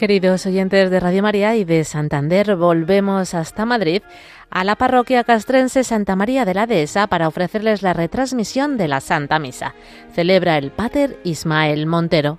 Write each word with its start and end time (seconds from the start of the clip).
Queridos 0.00 0.46
oyentes 0.46 0.90
de 0.90 0.98
Radio 0.98 1.22
María 1.22 1.56
y 1.56 1.64
de 1.66 1.84
Santander, 1.84 2.56
volvemos 2.56 3.34
hasta 3.34 3.66
Madrid, 3.66 4.00
a 4.48 4.64
la 4.64 4.76
parroquia 4.76 5.24
castrense 5.24 5.84
Santa 5.84 6.16
María 6.16 6.46
de 6.46 6.54
la 6.54 6.66
Dehesa 6.66 7.06
para 7.06 7.28
ofrecerles 7.28 7.82
la 7.82 7.92
retransmisión 7.92 8.78
de 8.78 8.88
la 8.88 9.02
Santa 9.02 9.38
Misa. 9.38 9.74
Celebra 10.14 10.56
el 10.56 10.70
Pater 10.70 11.18
Ismael 11.22 11.84
Montero. 11.86 12.38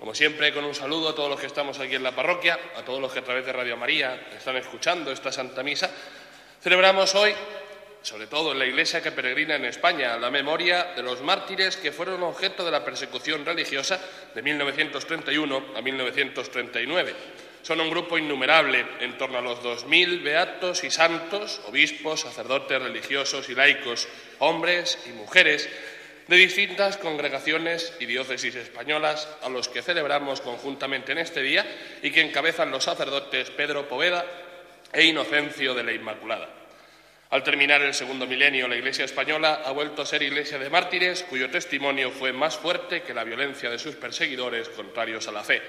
Como 0.00 0.14
siempre, 0.14 0.54
con 0.54 0.64
un 0.64 0.74
saludo 0.74 1.10
a 1.10 1.14
todos 1.14 1.28
los 1.28 1.38
que 1.38 1.46
estamos 1.46 1.78
aquí 1.78 1.94
en 1.94 2.02
la 2.02 2.16
parroquia, 2.16 2.58
a 2.74 2.82
todos 2.82 3.02
los 3.02 3.12
que 3.12 3.18
a 3.18 3.22
través 3.22 3.44
de 3.44 3.52
Radio 3.52 3.76
María 3.76 4.28
están 4.34 4.56
escuchando 4.56 5.12
esta 5.12 5.30
Santa 5.30 5.62
Misa, 5.62 5.90
celebramos 6.62 7.14
hoy, 7.14 7.34
sobre 8.00 8.26
todo 8.26 8.52
en 8.52 8.60
la 8.60 8.64
iglesia 8.64 9.02
que 9.02 9.12
peregrina 9.12 9.56
en 9.56 9.66
España, 9.66 10.16
la 10.16 10.30
memoria 10.30 10.94
de 10.96 11.02
los 11.02 11.20
mártires 11.20 11.76
que 11.76 11.92
fueron 11.92 12.22
objeto 12.22 12.64
de 12.64 12.70
la 12.70 12.82
persecución 12.82 13.44
religiosa 13.44 14.00
de 14.34 14.40
1931 14.40 15.64
a 15.76 15.82
1939 15.82 17.14
son 17.62 17.80
un 17.80 17.90
grupo 17.90 18.16
innumerable, 18.16 18.86
en 19.00 19.18
torno 19.18 19.38
a 19.38 19.42
los 19.42 19.62
dos 19.62 19.84
mil 19.84 20.20
beatos 20.20 20.82
y 20.82 20.90
santos, 20.90 21.60
obispos, 21.66 22.20
sacerdotes, 22.20 22.80
religiosos 22.80 23.48
y 23.50 23.54
laicos, 23.54 24.08
hombres 24.38 24.98
y 25.06 25.10
mujeres 25.10 25.68
de 26.30 26.36
distintas 26.36 26.96
congregaciones 26.96 27.92
y 27.98 28.06
diócesis 28.06 28.54
españolas 28.54 29.28
a 29.42 29.48
los 29.48 29.68
que 29.68 29.82
celebramos 29.82 30.40
conjuntamente 30.40 31.10
en 31.10 31.18
este 31.18 31.42
día 31.42 31.66
y 32.04 32.12
que 32.12 32.20
encabezan 32.20 32.70
los 32.70 32.84
sacerdotes 32.84 33.50
Pedro 33.50 33.88
Poveda 33.88 34.24
e 34.92 35.06
Inocencio 35.06 35.74
de 35.74 35.82
la 35.82 35.92
Inmaculada. 35.92 36.48
Al 37.30 37.42
terminar 37.42 37.82
el 37.82 37.94
segundo 37.94 38.28
milenio, 38.28 38.68
la 38.68 38.76
Iglesia 38.76 39.06
española 39.06 39.62
ha 39.64 39.72
vuelto 39.72 40.02
a 40.02 40.06
ser 40.06 40.22
iglesia 40.22 40.56
de 40.60 40.70
mártires 40.70 41.24
cuyo 41.24 41.50
testimonio 41.50 42.12
fue 42.12 42.32
más 42.32 42.56
fuerte 42.56 43.02
que 43.02 43.12
la 43.12 43.24
violencia 43.24 43.68
de 43.68 43.80
sus 43.80 43.96
perseguidores 43.96 44.68
contrarios 44.68 45.26
a 45.26 45.32
la 45.32 45.42
fe 45.42 45.60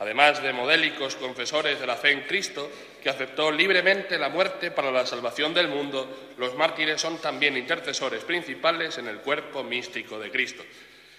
además 0.00 0.42
de 0.42 0.54
modélicos 0.54 1.14
confesores 1.16 1.78
de 1.78 1.86
la 1.86 1.94
fe 1.94 2.10
en 2.10 2.22
Cristo, 2.22 2.70
que 3.02 3.10
aceptó 3.10 3.52
libremente 3.52 4.18
la 4.18 4.30
muerte 4.30 4.70
para 4.70 4.90
la 4.90 5.04
salvación 5.04 5.52
del 5.52 5.68
mundo, 5.68 6.32
los 6.38 6.54
mártires 6.54 7.00
son 7.00 7.18
también 7.18 7.54
intercesores 7.56 8.24
principales 8.24 8.96
en 8.96 9.08
el 9.08 9.18
cuerpo 9.18 9.62
místico 9.62 10.18
de 10.18 10.30
Cristo. 10.30 10.64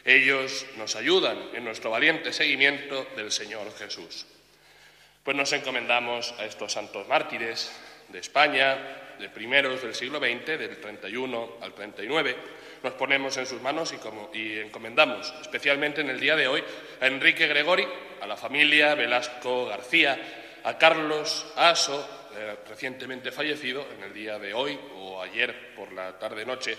Ellos 0.04 0.66
nos 0.78 0.96
ayudan 0.96 1.38
en 1.54 1.64
nuestro 1.64 1.92
valiente 1.92 2.34
seguimiento 2.34 3.06
del 3.16 3.32
Señor 3.32 3.72
Jesús. 3.78 4.26
Pues 5.24 5.38
nos 5.38 5.54
encomendamos 5.54 6.34
a 6.40 6.46
estos 6.46 6.74
santos 6.74 7.08
mártires 7.08 7.72
de 8.10 8.18
España, 8.18 9.14
de 9.20 9.30
primeros 9.30 9.84
del 9.84 9.94
siglo 9.94 10.18
XX, 10.18 10.58
del 10.58 10.82
31 10.82 11.58
al 11.62 11.74
39, 11.76 12.36
nos 12.84 12.94
ponemos 12.94 13.36
en 13.38 13.46
sus 13.46 13.62
manos 13.62 13.94
y, 14.34 14.60
encomendamos, 14.60 15.34
especialmente 15.42 16.02
en 16.02 16.10
el 16.10 16.20
día 16.20 16.36
de 16.36 16.48
hoy, 16.48 16.64
a 17.00 17.08
Enrique 17.08 17.48
Gregori, 17.48 17.88
a 18.22 18.28
la 18.28 18.38
familia 18.38 18.96
Velasco 18.96 19.68
García, 19.68 20.60
a 20.64 20.78
Carlos 20.78 21.52
Aso, 21.56 22.30
eh, 22.36 22.56
recientemente 22.68 23.32
fallecido 23.32 23.86
en 23.98 24.04
el 24.04 24.14
día 24.14 24.40
de 24.40 24.54
hoy 24.54 24.80
o 24.96 25.22
ayer 25.22 25.76
por 25.76 25.92
la 25.92 26.18
tarde-noche. 26.18 26.78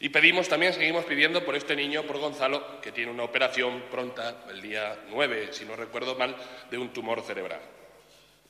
Y 0.00 0.08
pedimos 0.10 0.48
también, 0.48 0.72
seguimos 0.72 1.04
pidiendo 1.04 1.44
por 1.44 1.56
este 1.56 1.74
niño, 1.74 2.04
por 2.04 2.18
Gonzalo, 2.18 2.80
que 2.80 2.92
tiene 2.92 3.10
una 3.10 3.24
operación 3.24 3.84
pronta 3.90 4.44
el 4.48 4.62
día 4.62 4.96
9, 5.10 5.48
si 5.50 5.64
no 5.64 5.74
recuerdo 5.74 6.14
mal, 6.14 6.36
de 6.70 6.78
un 6.78 6.92
tumor 6.92 7.22
cerebral 7.22 7.77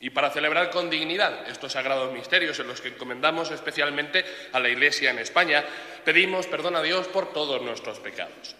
y 0.00 0.10
para 0.10 0.30
celebrar 0.30 0.70
con 0.70 0.90
dignidad 0.90 1.48
estos 1.48 1.72
sagrados 1.72 2.12
misterios 2.12 2.58
en 2.60 2.68
los 2.68 2.80
que 2.80 2.88
encomendamos 2.88 3.50
especialmente 3.50 4.24
a 4.52 4.60
la 4.60 4.68
Iglesia 4.68 5.10
en 5.10 5.18
España, 5.18 5.64
pedimos 6.04 6.46
perdón 6.46 6.76
a 6.76 6.82
Dios 6.82 7.08
por 7.08 7.32
todos 7.32 7.60
nuestros 7.62 7.98
pecados. 7.98 8.54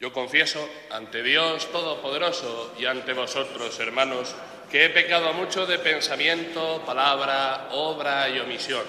Yo 0.00 0.12
confieso 0.12 0.68
ante 0.90 1.22
Dios 1.22 1.70
Todopoderoso 1.70 2.74
y 2.76 2.86
ante 2.86 3.12
vosotros, 3.12 3.78
hermanos, 3.78 4.34
que 4.68 4.86
he 4.86 4.90
pecado 4.90 5.32
mucho 5.32 5.64
de 5.64 5.78
pensamiento, 5.78 6.82
palabra, 6.84 7.68
obra 7.70 8.28
y 8.28 8.40
omisión, 8.40 8.82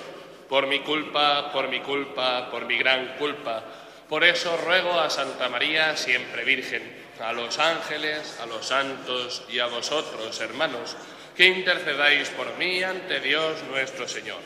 por 0.49 0.65
mi 0.65 0.79
culpa, 0.79 1.51
por 1.51 1.67
mi 1.67 1.81
culpa, 1.81 2.49
por 2.49 2.65
mi 2.65 2.79
gran 2.79 3.15
culpa. 3.19 3.63
Por 4.09 4.23
eso 4.23 4.57
ruego 4.57 4.99
a 4.99 5.11
Santa 5.11 5.49
María, 5.49 5.95
siempre 5.97 6.43
Virgen, 6.43 7.02
a 7.19 7.33
los 7.33 7.59
ángeles, 7.59 8.39
a 8.41 8.45
los 8.45 8.65
santos 8.65 9.43
y 9.49 9.59
a 9.59 9.67
vosotros, 9.67 10.39
hermanos, 10.41 10.95
que 11.35 11.47
intercedáis 11.47 12.29
por 12.29 12.57
mí 12.57 12.83
ante 12.83 13.19
Dios 13.19 13.63
nuestro 13.69 14.07
Señor. 14.07 14.39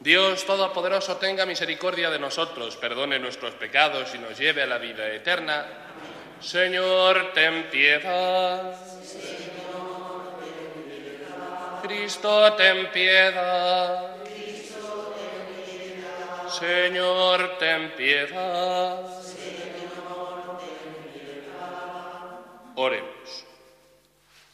Dios 0.00 0.44
Todopoderoso 0.44 1.16
tenga 1.16 1.46
misericordia 1.46 2.10
de 2.10 2.18
nosotros, 2.18 2.76
perdone 2.76 3.18
nuestros 3.18 3.54
pecados 3.54 4.14
y 4.14 4.18
nos 4.18 4.38
lleve 4.38 4.62
a 4.62 4.66
la 4.66 4.78
vida 4.78 5.08
eterna. 5.08 5.66
Señor, 6.40 7.32
ten 7.32 7.70
piedad. 7.70 8.76
Cristo, 11.82 12.52
ten 12.54 12.90
piedad. 12.90 14.16
Señor, 16.50 17.58
ten 17.58 17.90
piedad. 17.96 19.15
Oremos. 22.76 23.44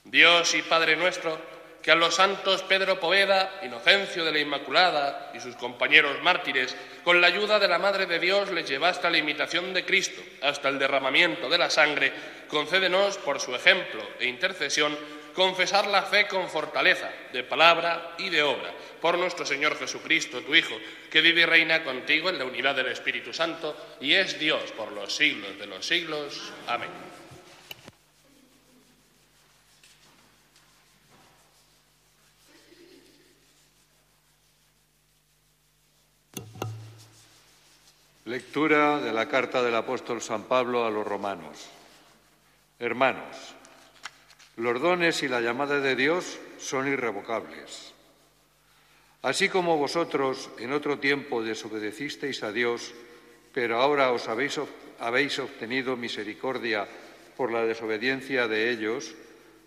Dios 0.04 0.54
y 0.54 0.62
Padre 0.62 0.96
nuestro, 0.96 1.38
que 1.82 1.90
a 1.90 1.96
los 1.96 2.14
santos 2.14 2.62
Pedro 2.62 3.00
Poveda, 3.00 3.60
Inocencio 3.64 4.24
de 4.24 4.30
la 4.30 4.38
Inmaculada 4.38 5.32
y 5.34 5.40
sus 5.40 5.56
compañeros 5.56 6.22
mártires, 6.22 6.76
con 7.02 7.20
la 7.20 7.26
ayuda 7.26 7.58
de 7.58 7.66
la 7.66 7.80
Madre 7.80 8.06
de 8.06 8.20
Dios, 8.20 8.50
les 8.52 8.68
llevaste 8.68 9.08
a 9.08 9.10
la 9.10 9.18
imitación 9.18 9.74
de 9.74 9.84
Cristo, 9.84 10.22
hasta 10.40 10.68
el 10.68 10.78
derramamiento 10.78 11.48
de 11.48 11.58
la 11.58 11.68
sangre, 11.68 12.12
concédenos, 12.46 13.18
por 13.18 13.40
su 13.40 13.54
ejemplo 13.54 14.02
e 14.20 14.26
intercesión, 14.26 14.96
confesar 15.34 15.88
la 15.88 16.02
fe 16.02 16.28
con 16.28 16.48
fortaleza, 16.48 17.10
de 17.32 17.42
palabra 17.42 18.14
y 18.18 18.30
de 18.30 18.42
obra, 18.42 18.72
por 19.00 19.18
nuestro 19.18 19.44
Señor 19.44 19.76
Jesucristo, 19.76 20.42
tu 20.42 20.54
Hijo, 20.54 20.76
que 21.10 21.20
vive 21.20 21.40
y 21.40 21.46
reina 21.46 21.82
contigo 21.82 22.28
en 22.28 22.38
la 22.38 22.44
unidad 22.44 22.76
del 22.76 22.88
Espíritu 22.88 23.32
Santo 23.32 23.96
y 24.00 24.14
es 24.14 24.38
Dios 24.38 24.70
por 24.76 24.92
los 24.92 25.12
siglos 25.16 25.58
de 25.58 25.66
los 25.66 25.84
siglos. 25.84 26.52
Amén. 26.68 27.21
Lectura 38.32 38.98
de 38.98 39.12
la 39.12 39.28
carta 39.28 39.62
del 39.62 39.74
apóstol 39.74 40.22
San 40.22 40.44
Pablo 40.44 40.86
a 40.86 40.90
los 40.90 41.06
romanos. 41.06 41.68
Hermanos, 42.78 43.36
los 44.56 44.80
dones 44.80 45.22
y 45.22 45.28
la 45.28 45.42
llamada 45.42 45.80
de 45.80 45.94
Dios 45.94 46.38
son 46.56 46.88
irrevocables. 46.88 47.92
Así 49.20 49.50
como 49.50 49.76
vosotros 49.76 50.48
en 50.56 50.72
otro 50.72 50.98
tiempo 50.98 51.42
desobedecisteis 51.42 52.42
a 52.42 52.52
Dios, 52.52 52.94
pero 53.52 53.82
ahora 53.82 54.12
os 54.12 54.26
habéis, 54.28 55.38
obtenido 55.38 55.98
misericordia 55.98 56.88
por 57.36 57.52
la 57.52 57.66
desobediencia 57.66 58.48
de 58.48 58.70
ellos, 58.70 59.14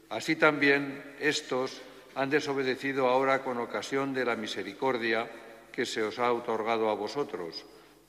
así 0.09 0.37
también 0.37 1.03
estos 1.19 1.83
han 2.15 2.31
desobedecido 2.31 3.09
ahora 3.09 3.43
con 3.43 3.59
ocasión 3.59 4.11
de 4.15 4.25
la 4.25 4.35
misericordia 4.35 5.29
que 5.71 5.85
se 5.85 6.01
os 6.01 6.17
ha 6.17 6.33
otorgado 6.33 6.89
a 6.89 6.95
vosotros, 6.95 7.63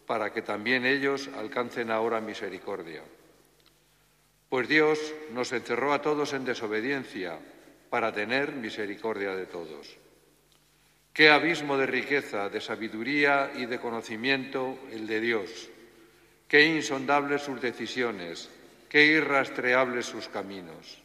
para 0.06 0.32
que 0.32 0.43
también 0.43 0.87
ellos 0.87 1.29
alcancen 1.37 1.91
ahora 1.91 2.20
misericordia. 2.20 3.03
Pues 4.49 4.69
Dios 4.69 4.99
nos 5.32 5.53
encerró 5.53 5.93
a 5.93 6.00
todos 6.00 6.32
en 6.32 6.44
desobediencia 6.44 7.38
para 7.91 8.12
tener 8.12 8.53
misericordia 8.53 9.35
de 9.35 9.47
todos. 9.47 9.97
Qué 11.12 11.31
abismo 11.31 11.76
de 11.76 11.87
riqueza, 11.87 12.49
de 12.49 12.61
sabiduría 12.61 13.50
y 13.56 13.67
de 13.67 13.81
conocimiento 13.81 14.79
el 14.93 15.06
de 15.06 15.20
Dios. 15.20 15.70
Qué 16.47 16.64
insondables 16.67 17.43
sus 17.43 17.61
decisiones, 17.61 18.50
qué 18.88 19.06
irrastreables 19.06 20.06
sus 20.06 20.29
caminos. 20.29 21.02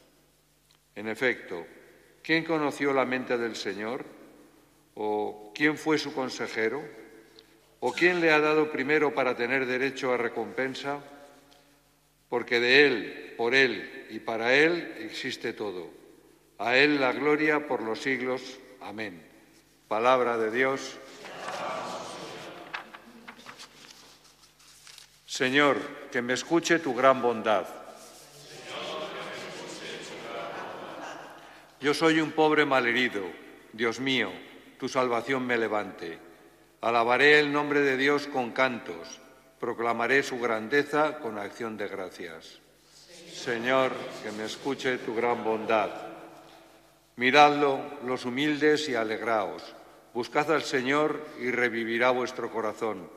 En 0.96 1.08
efecto, 1.08 1.66
¿quién 2.22 2.44
conoció 2.44 2.94
la 2.94 3.06
mente 3.06 3.38
del 3.38 3.56
Señor? 3.56 4.06
¿O 4.96 5.52
quién 5.56 5.78
fue 5.78 5.98
su 5.98 6.14
consejero? 6.14 6.84
¿O 7.84 7.92
quién 7.92 8.22
le 8.22 8.32
ha 8.32 8.40
dado 8.40 8.72
primero 8.72 9.14
para 9.14 9.36
tener 9.36 9.66
derecho 9.66 10.14
a 10.14 10.18
recompensa? 10.18 11.00
Porque 12.30 12.60
de 12.60 12.86
Él, 12.86 13.34
por 13.36 13.56
Él 13.56 14.06
y 14.12 14.20
para 14.20 14.54
Él 14.54 14.98
existe 15.00 15.54
todo. 15.54 15.90
A 16.60 16.78
Él 16.78 17.02
la 17.02 17.12
gloria 17.12 17.68
por 17.68 17.82
los 17.82 18.00
siglos. 18.00 18.60
Amén. 18.82 19.26
Palabra 19.88 20.38
de 20.38 20.52
Dios. 20.52 20.96
Señor, 25.26 25.78
que 26.12 26.22
me 26.22 26.34
escuche 26.34 26.78
tu 26.78 26.94
gran 26.94 27.20
bondad. 27.20 27.66
Yo 31.80 31.96
soy 31.96 32.20
un 32.20 32.32
pobre 32.32 32.64
malherido. 32.64 33.24
Dios 33.74 34.00
mío, 34.00 34.32
tu 34.78 34.88
salvación 34.88 35.48
me 35.48 35.58
levante. 35.58 36.31
Alabaré 36.82 37.40
el 37.40 37.54
nombre 37.54 37.82
de 37.82 37.96
Dios 37.96 38.26
con 38.26 38.54
cantos, 38.54 39.20
proclamaré 39.60 40.24
su 40.24 40.40
grandeza 40.40 41.20
con 41.20 41.38
acción 41.38 41.78
de 41.78 41.88
gracias. 41.88 42.58
Señor, 43.32 43.92
que 44.24 44.32
me 44.32 44.46
escuche 44.46 44.98
tu 44.98 45.14
gran 45.14 45.44
bondad. 45.44 45.92
Miradlo 47.18 47.80
los 48.04 48.26
humildes 48.26 48.90
y 48.90 48.96
alegraos. 48.96 49.76
Buscad 50.16 50.52
al 50.52 50.64
Señor 50.64 51.24
y 51.40 51.52
revivirá 51.52 52.10
vuestro 52.10 52.52
corazón. 52.52 53.08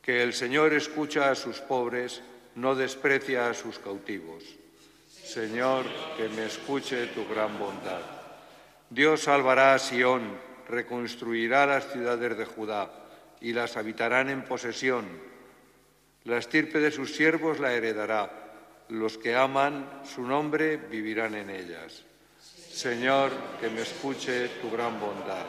Que 0.00 0.22
el 0.22 0.32
Señor 0.32 0.72
escucha 0.72 1.28
a 1.28 1.34
sus 1.34 1.58
pobres, 1.58 2.22
no 2.54 2.76
desprecia 2.76 3.50
a 3.50 3.54
sus 3.54 3.80
cautivos. 3.80 4.44
Señor, 5.08 5.86
que 6.16 6.28
me 6.28 6.46
escuche 6.46 7.08
tu 7.08 7.26
gran 7.26 7.58
bondad. 7.58 8.02
Dios 8.90 9.22
salvará 9.22 9.74
a 9.74 9.78
Sión, 9.80 10.22
reconstruirá 10.68 11.66
las 11.66 11.92
ciudades 11.92 12.36
de 12.36 12.44
Judá 12.44 12.90
y 13.40 13.52
las 13.52 13.76
habitarán 13.76 14.30
en 14.30 14.44
posesión. 14.44 15.06
La 16.24 16.38
estirpe 16.38 16.78
de 16.78 16.90
sus 16.90 17.14
siervos 17.14 17.58
la 17.58 17.72
heredará. 17.72 18.38
Los 18.88 19.18
que 19.18 19.34
aman 19.34 20.02
su 20.04 20.22
nombre 20.22 20.76
vivirán 20.76 21.34
en 21.34 21.50
ellas. 21.50 22.04
Señor, 22.40 23.30
que 23.60 23.68
me 23.68 23.82
escuche 23.82 24.48
tu 24.60 24.70
gran 24.70 24.98
bondad. 25.00 25.46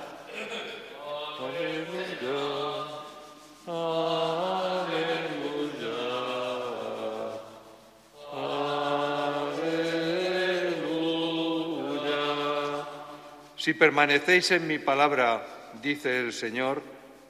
Si 13.64 13.72
permanecéis 13.74 14.52
en 14.52 14.68
mi 14.68 14.78
palabra, 14.78 15.48
dice 15.82 16.20
el 16.20 16.34
Señor, 16.34 16.84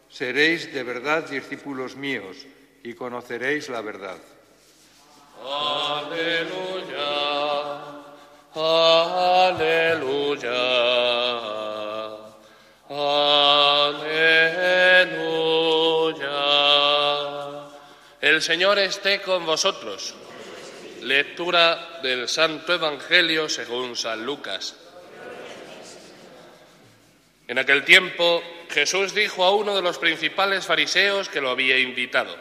seréis 0.10 0.74
de 0.74 0.82
verdad 0.82 1.30
discípulos 1.30 1.96
míos 1.96 2.48
y 2.82 2.96
conoceréis 2.96 3.70
la 3.70 3.82
verdad. 3.82 4.18
Aleluya, 5.46 6.96
aleluya, 8.56 10.50
aleluya. 12.90 14.34
El 18.22 18.42
Señor 18.42 18.80
esté 18.80 19.22
con 19.22 19.46
vosotros. 19.46 20.16
Lectura 21.04 22.00
del 22.02 22.28
Santo 22.28 22.74
Evangelio 22.74 23.48
según 23.48 23.96
San 23.96 24.26
Lucas. 24.26 24.78
En 27.54 27.60
aquel 27.60 27.86
tiempo 27.86 28.42
Jesús 28.72 29.14
dijo 29.14 29.46
a 29.46 29.52
uno 29.52 29.76
de 29.76 29.84
los 29.84 30.00
principales 30.00 30.66
fariseos 30.66 31.30
que 31.30 31.40
lo 31.40 31.52
había 31.52 31.78
invitado, 31.78 32.36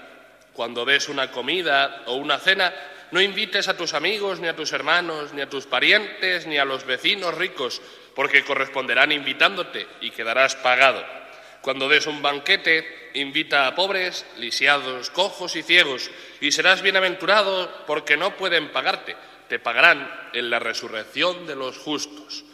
cuando 0.55 0.87
ves 0.87 1.11
una 1.11 1.31
comida 1.31 2.05
o 2.07 2.15
una 2.15 2.39
cena, 2.39 2.73
no 3.11 3.21
invites 3.21 3.69
a 3.69 3.77
tus 3.77 3.93
amigos, 3.93 4.41
ni 4.41 4.49
a 4.49 4.57
tus 4.57 4.73
hermanos, 4.73 5.35
ni 5.35 5.43
a 5.43 5.51
tus 5.51 5.67
parientes, 5.67 6.47
ni 6.47 6.57
a 6.57 6.65
los 6.65 6.87
vecinos 6.87 7.35
ricos, 7.35 7.83
porque 8.15 8.43
corresponderán 8.43 9.13
invitándote 9.13 9.87
y 10.01 10.13
quedarás 10.13 10.57
pagado. 10.57 11.05
Cuando 11.61 11.91
des 11.91 12.07
un 12.07 12.23
banquete, 12.23 13.11
invita 13.13 13.67
a 13.67 13.75
pobres, 13.75 14.25
lisiados, 14.39 15.11
cojos 15.11 15.57
y 15.57 15.63
ciegos, 15.63 16.11
y 16.41 16.53
serás 16.53 16.81
bienaventurado 16.81 17.85
porque 17.87 18.17
no 18.17 18.35
pueden 18.39 18.73
pagarte, 18.73 19.15
te 19.47 19.59
pagarán 19.59 20.11
en 20.33 20.49
la 20.49 20.59
resurrección 20.59 21.47
de 21.47 21.57
los 21.57 21.77
justos. 21.77 22.47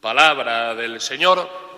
Palabra 0.00 0.76
del 0.76 1.00
Señor. 1.00 1.73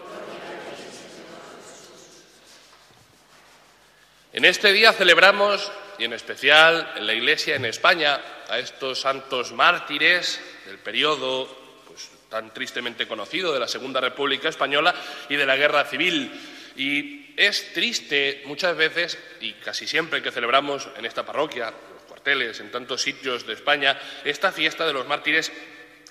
En 4.37 4.44
este 4.44 4.71
día 4.71 4.93
celebramos, 4.93 5.73
y 5.99 6.05
en 6.05 6.12
especial 6.12 6.93
en 6.97 7.06
la 7.06 7.15
Iglesia 7.15 7.56
en 7.56 7.65
España, 7.65 8.21
a 8.50 8.59
estos 8.59 9.00
santos 9.00 9.53
mártires 9.53 10.38
del 10.67 10.77
periodo 10.77 11.49
pues, 11.88 12.11
tan 12.29 12.53
tristemente 12.53 13.09
conocido 13.09 13.55
de 13.55 13.61
la 13.61 13.67
Segunda 13.67 13.99
República 13.99 14.51
Española 14.51 14.94
y 15.31 15.37
de 15.37 15.46
la 15.46 15.56
Guerra 15.56 15.87
Civil. 15.87 16.31
Y 16.77 17.32
es 17.34 17.72
triste 17.72 18.43
muchas 18.44 18.77
veces, 18.77 19.19
y 19.41 19.55
casi 19.55 19.87
siempre 19.87 20.20
que 20.20 20.31
celebramos 20.31 20.87
en 20.99 21.06
esta 21.06 21.25
parroquia, 21.25 21.69
en 21.69 21.94
los 21.94 22.03
cuarteles, 22.03 22.60
en 22.60 22.70
tantos 22.70 23.01
sitios 23.01 23.46
de 23.46 23.55
España, 23.55 23.99
esta 24.22 24.53
fiesta 24.53 24.87
de 24.87 24.93
los 24.93 25.06
mártires, 25.06 25.51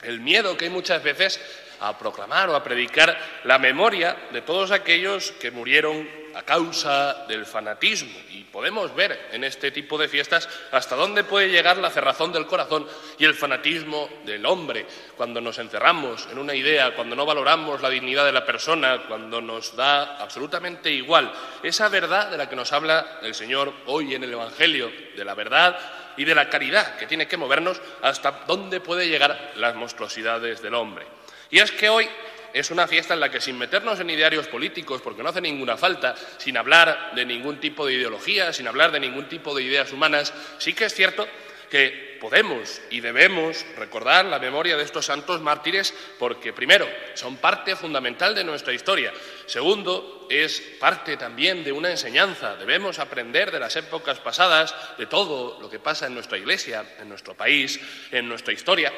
el 0.01 0.19
miedo 0.19 0.57
que 0.57 0.65
hay 0.65 0.71
muchas 0.71 1.03
veces 1.03 1.39
a 1.79 1.95
proclamar 1.99 2.49
o 2.49 2.55
a 2.55 2.63
predicar 2.63 3.43
la 3.43 3.59
memoria 3.59 4.17
de 4.31 4.41
todos 4.41 4.71
aquellos 4.71 5.31
que 5.33 5.51
murieron 5.51 6.24
a 6.35 6.43
causa 6.43 7.25
del 7.27 7.45
fanatismo. 7.45 8.11
Y 8.29 8.43
podemos 8.43 8.93
ver 8.93 9.29
en 9.31 9.43
este 9.43 9.71
tipo 9.71 9.97
de 9.97 10.07
fiestas 10.07 10.47
hasta 10.71 10.95
dónde 10.95 11.23
puede 11.23 11.49
llegar 11.49 11.77
la 11.77 11.89
cerrazón 11.89 12.31
del 12.33 12.45
corazón 12.45 12.87
y 13.17 13.25
el 13.25 13.33
fanatismo 13.33 14.09
del 14.25 14.45
hombre, 14.45 14.85
cuando 15.15 15.39
nos 15.39 15.57
encerramos 15.59 16.27
en 16.31 16.37
una 16.37 16.53
idea, 16.53 16.93
cuando 16.93 17.15
no 17.15 17.25
valoramos 17.25 17.81
la 17.81 17.89
dignidad 17.89 18.25
de 18.25 18.33
la 18.33 18.45
persona, 18.45 19.03
cuando 19.07 19.41
nos 19.41 19.75
da 19.75 20.17
absolutamente 20.17 20.91
igual 20.91 21.31
esa 21.63 21.87
verdad 21.89 22.29
de 22.29 22.37
la 22.37 22.49
que 22.49 22.55
nos 22.55 22.73
habla 22.73 23.19
el 23.21 23.33
Señor 23.33 23.73
hoy 23.85 24.13
en 24.13 24.23
el 24.23 24.33
Evangelio, 24.33 24.91
de 25.15 25.25
la 25.25 25.35
verdad 25.35 25.79
y 26.17 26.25
de 26.25 26.35
la 26.35 26.49
caridad 26.49 26.97
que 26.97 27.07
tiene 27.07 27.27
que 27.27 27.37
movernos 27.37 27.81
hasta 28.01 28.43
dónde 28.45 28.81
puede 28.81 29.07
llegar 29.07 29.53
las 29.55 29.75
monstruosidades 29.75 30.61
del 30.61 30.73
hombre. 30.73 31.05
Y 31.49 31.59
es 31.59 31.71
que 31.71 31.89
hoy 31.89 32.09
es 32.55 32.71
una 32.71 32.87
fiesta 32.87 33.13
en 33.13 33.19
la 33.19 33.29
que 33.29 33.41
sin 33.41 33.57
meternos 33.57 33.99
en 33.99 34.09
idearios 34.09 34.47
políticos, 34.47 35.01
porque 35.01 35.21
no 35.21 35.27
hace 35.27 35.41
ninguna 35.41 35.75
falta, 35.75 36.15
sin 36.37 36.55
hablar 36.55 37.11
de 37.13 37.25
ningún 37.25 37.59
tipo 37.59 37.85
de 37.85 37.95
ideología, 37.95 38.53
sin 38.53 38.65
hablar 38.65 38.93
de 38.93 39.01
ningún 39.01 39.27
tipo 39.27 39.53
de 39.53 39.61
ideas 39.61 39.91
humanas, 39.91 40.33
sí 40.57 40.71
que 40.73 40.85
es 40.85 40.93
cierto 40.93 41.27
que 41.69 42.17
podemos 42.21 42.81
y 42.91 43.01
debemos 43.01 43.65
recordar 43.75 44.23
la 44.23 44.39
memoria 44.39 44.77
de 44.77 44.83
estos 44.83 45.05
santos 45.05 45.41
mártires 45.41 45.93
porque, 46.17 46.53
primero, 46.53 46.87
son 47.13 47.35
parte 47.35 47.75
fundamental 47.75 48.33
de 48.33 48.45
nuestra 48.45 48.71
historia. 48.71 49.11
Segundo, 49.47 50.25
es 50.29 50.61
parte 50.79 51.17
también 51.17 51.61
de 51.61 51.73
una 51.73 51.91
enseñanza. 51.91 52.55
Debemos 52.55 52.99
aprender 52.99 53.51
de 53.51 53.59
las 53.59 53.75
épocas 53.75 54.19
pasadas, 54.19 54.73
de 54.97 55.07
todo 55.07 55.59
lo 55.59 55.69
que 55.69 55.79
pasa 55.79 56.07
en 56.07 56.13
nuestra 56.13 56.37
iglesia, 56.37 56.85
en 57.01 57.09
nuestro 57.09 57.35
país, 57.35 57.81
en 58.11 58.29
nuestra 58.29 58.53
historia. 58.53 58.93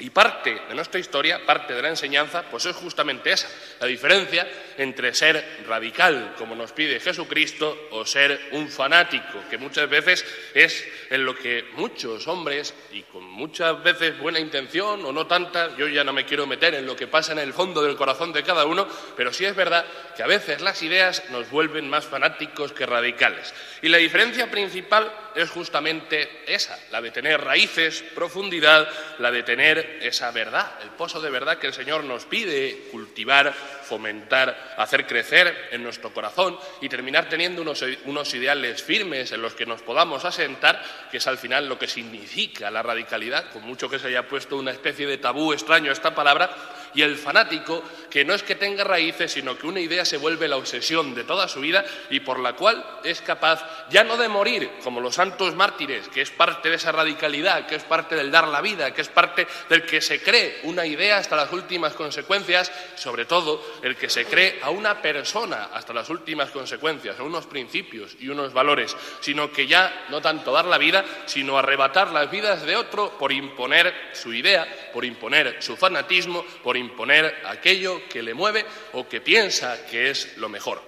Y 0.00 0.10
parte 0.10 0.62
de 0.68 0.74
nuestra 0.74 0.98
historia, 0.98 1.46
parte 1.46 1.72
de 1.72 1.80
la 1.80 1.88
enseñanza, 1.88 2.42
pues 2.50 2.66
es 2.66 2.74
justamente 2.74 3.30
esa, 3.30 3.48
la 3.80 3.86
diferencia 3.86 4.48
entre 4.76 5.14
ser 5.14 5.62
radical, 5.68 6.34
como 6.36 6.56
nos 6.56 6.72
pide 6.72 6.98
Jesucristo, 6.98 7.88
o 7.92 8.04
ser 8.04 8.48
un 8.52 8.68
fanático, 8.68 9.44
que 9.48 9.56
muchas 9.56 9.88
veces 9.88 10.24
es 10.52 10.84
en 11.10 11.24
lo 11.24 11.36
que 11.36 11.66
muchos 11.76 12.26
hombres, 12.26 12.74
y 12.90 13.02
con 13.02 13.22
muchas 13.22 13.80
veces 13.84 14.18
buena 14.18 14.40
intención 14.40 15.04
o 15.04 15.12
no 15.12 15.28
tanta, 15.28 15.76
yo 15.76 15.86
ya 15.86 16.02
no 16.02 16.12
me 16.12 16.24
quiero 16.24 16.44
meter 16.44 16.74
en 16.74 16.86
lo 16.86 16.96
que 16.96 17.06
pasa 17.06 17.30
en 17.30 17.38
el 17.38 17.52
fondo 17.52 17.80
del 17.80 17.94
corazón 17.94 18.32
de 18.32 18.42
cada 18.42 18.66
uno, 18.66 18.88
pero 19.16 19.32
sí 19.32 19.44
es 19.44 19.54
verdad 19.54 19.84
que 20.16 20.24
a 20.24 20.26
veces 20.26 20.60
las 20.60 20.82
ideas 20.82 21.22
nos 21.30 21.48
vuelven 21.50 21.88
más 21.88 22.04
fanáticos 22.04 22.72
que 22.72 22.84
radicales. 22.84 23.54
Y 23.80 23.88
la 23.88 23.98
diferencia 23.98 24.50
principal 24.50 25.12
es 25.34 25.50
justamente 25.50 26.42
esa, 26.46 26.78
la 26.90 27.00
de 27.00 27.10
tener 27.10 27.40
raíces, 27.40 28.04
profundidad, 28.14 28.88
la 29.18 29.30
de 29.30 29.42
tener 29.42 29.98
esa 30.02 30.30
verdad, 30.30 30.72
el 30.82 30.90
pozo 30.90 31.20
de 31.20 31.30
verdad 31.30 31.58
que 31.58 31.66
el 31.66 31.74
Señor 31.74 32.04
nos 32.04 32.24
pide 32.24 32.88
cultivar, 32.90 33.52
fomentar, 33.52 34.74
hacer 34.78 35.06
crecer 35.06 35.68
en 35.70 35.82
nuestro 35.82 36.12
corazón 36.12 36.58
y 36.80 36.88
terminar 36.88 37.28
teniendo 37.28 37.62
unos, 37.62 37.84
unos 38.04 38.32
ideales 38.34 38.82
firmes 38.82 39.32
en 39.32 39.42
los 39.42 39.54
que 39.54 39.66
nos 39.66 39.82
podamos 39.82 40.24
asentar, 40.24 40.82
que 41.10 41.18
es 41.18 41.26
al 41.26 41.38
final 41.38 41.68
lo 41.68 41.78
que 41.78 41.88
significa 41.88 42.70
la 42.70 42.82
radicalidad, 42.82 43.50
con 43.50 43.62
mucho 43.62 43.88
que 43.88 43.98
se 43.98 44.08
haya 44.08 44.28
puesto 44.28 44.56
una 44.56 44.70
especie 44.70 45.06
de 45.06 45.18
tabú 45.18 45.52
extraño 45.52 45.90
a 45.90 45.94
esta 45.94 46.14
palabra, 46.14 46.50
y 46.94 47.02
el 47.02 47.16
fanático, 47.16 47.82
que 48.14 48.24
no 48.24 48.32
es 48.32 48.44
que 48.44 48.54
tenga 48.54 48.84
raíces, 48.84 49.32
sino 49.32 49.58
que 49.58 49.66
una 49.66 49.80
idea 49.80 50.04
se 50.04 50.18
vuelve 50.18 50.46
la 50.46 50.56
obsesión 50.56 51.16
de 51.16 51.24
toda 51.24 51.48
su 51.48 51.58
vida 51.58 51.84
y 52.10 52.20
por 52.20 52.38
la 52.38 52.52
cual 52.52 53.00
es 53.02 53.20
capaz 53.20 53.88
ya 53.90 54.04
no 54.04 54.16
de 54.16 54.28
morir 54.28 54.70
como 54.84 55.00
los 55.00 55.16
santos 55.16 55.56
mártires, 55.56 56.08
que 56.10 56.20
es 56.20 56.30
parte 56.30 56.70
de 56.70 56.76
esa 56.76 56.92
radicalidad, 56.92 57.66
que 57.66 57.74
es 57.74 57.82
parte 57.82 58.14
del 58.14 58.30
dar 58.30 58.46
la 58.46 58.60
vida, 58.60 58.94
que 58.94 59.00
es 59.00 59.08
parte 59.08 59.48
del 59.68 59.84
que 59.84 60.00
se 60.00 60.22
cree 60.22 60.60
una 60.62 60.86
idea 60.86 61.16
hasta 61.16 61.34
las 61.34 61.50
últimas 61.50 61.94
consecuencias, 61.94 62.70
sobre 62.94 63.24
todo 63.24 63.60
el 63.82 63.96
que 63.96 64.08
se 64.08 64.26
cree 64.26 64.60
a 64.62 64.70
una 64.70 65.02
persona 65.02 65.70
hasta 65.72 65.92
las 65.92 66.08
últimas 66.08 66.52
consecuencias, 66.52 67.18
a 67.18 67.24
unos 67.24 67.46
principios 67.46 68.16
y 68.20 68.28
unos 68.28 68.52
valores, 68.52 68.96
sino 69.22 69.50
que 69.50 69.66
ya 69.66 70.06
no 70.10 70.22
tanto 70.22 70.52
dar 70.52 70.66
la 70.66 70.78
vida, 70.78 71.04
sino 71.26 71.58
arrebatar 71.58 72.12
las 72.12 72.30
vidas 72.30 72.62
de 72.62 72.76
otro 72.76 73.18
por 73.18 73.32
imponer 73.32 73.92
su 74.12 74.32
idea, 74.32 74.68
por 74.92 75.04
imponer 75.04 75.60
su 75.60 75.76
fanatismo, 75.76 76.44
por 76.62 76.76
imponer 76.76 77.42
aquello 77.46 78.03
que 78.08 78.22
le 78.22 78.34
mueve 78.34 78.64
o 78.92 79.08
que 79.08 79.20
piensa 79.20 79.86
que 79.86 80.10
es 80.10 80.36
lo 80.36 80.48
mejor. 80.48 80.82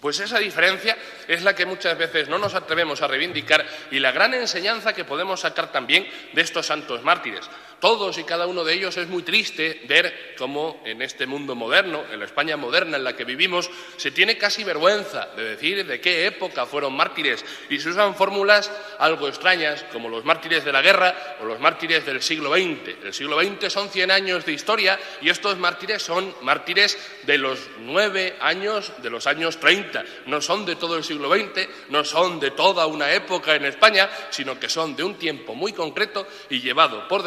Pues 0.00 0.18
esa 0.18 0.40
diferencia 0.40 0.96
es 1.28 1.44
la 1.44 1.54
que 1.54 1.64
muchas 1.64 1.96
veces 1.96 2.28
no 2.28 2.36
nos 2.36 2.54
atrevemos 2.54 3.00
a 3.02 3.06
reivindicar 3.06 3.64
y 3.92 4.00
la 4.00 4.10
gran 4.10 4.34
enseñanza 4.34 4.92
que 4.92 5.04
podemos 5.04 5.40
sacar 5.40 5.70
también 5.70 6.08
de 6.32 6.42
estos 6.42 6.66
santos 6.66 7.02
mártires 7.04 7.48
todos 7.82 8.16
y 8.16 8.22
cada 8.22 8.46
uno 8.46 8.62
de 8.62 8.74
ellos 8.74 8.96
es 8.96 9.08
muy 9.08 9.24
triste 9.24 9.82
ver 9.88 10.36
cómo 10.38 10.80
en 10.84 11.02
este 11.02 11.26
mundo 11.26 11.56
moderno, 11.56 12.04
en 12.12 12.20
la 12.20 12.26
España 12.26 12.56
moderna 12.56 12.96
en 12.96 13.02
la 13.02 13.16
que 13.16 13.24
vivimos, 13.24 13.68
se 13.96 14.12
tiene 14.12 14.38
casi 14.38 14.62
vergüenza 14.62 15.30
de 15.34 15.42
decir 15.42 15.84
de 15.84 16.00
qué 16.00 16.26
época 16.26 16.64
fueron 16.64 16.94
mártires 16.94 17.44
y 17.68 17.80
se 17.80 17.88
usan 17.88 18.14
fórmulas 18.14 18.70
algo 19.00 19.26
extrañas 19.26 19.84
como 19.90 20.08
los 20.08 20.24
mártires 20.24 20.64
de 20.64 20.70
la 20.70 20.80
guerra 20.80 21.36
o 21.40 21.44
los 21.44 21.58
mártires 21.58 22.06
del 22.06 22.22
siglo 22.22 22.52
XX. 22.52 23.04
El 23.04 23.12
siglo 23.12 23.42
XX 23.42 23.72
son 23.72 23.88
100 23.88 24.12
años 24.12 24.46
de 24.46 24.52
historia 24.52 24.96
y 25.20 25.28
estos 25.28 25.58
mártires 25.58 26.04
son 26.04 26.32
mártires 26.42 26.96
de 27.24 27.36
los 27.36 27.58
nueve 27.80 28.36
años 28.38 28.92
de 28.98 29.10
los 29.10 29.26
años 29.26 29.58
30. 29.58 30.04
No 30.26 30.40
son 30.40 30.64
de 30.64 30.76
todo 30.76 30.96
el 30.96 31.02
siglo 31.02 31.34
XX, 31.34 31.68
no 31.88 32.04
son 32.04 32.38
de 32.38 32.52
toda 32.52 32.86
una 32.86 33.12
época 33.12 33.56
en 33.56 33.64
España, 33.64 34.08
sino 34.30 34.60
que 34.60 34.68
son 34.68 34.94
de 34.94 35.02
un 35.02 35.16
tiempo 35.16 35.56
muy 35.56 35.72
concreto 35.72 36.28
y 36.48 36.60
llevado, 36.60 37.08
por 37.08 37.24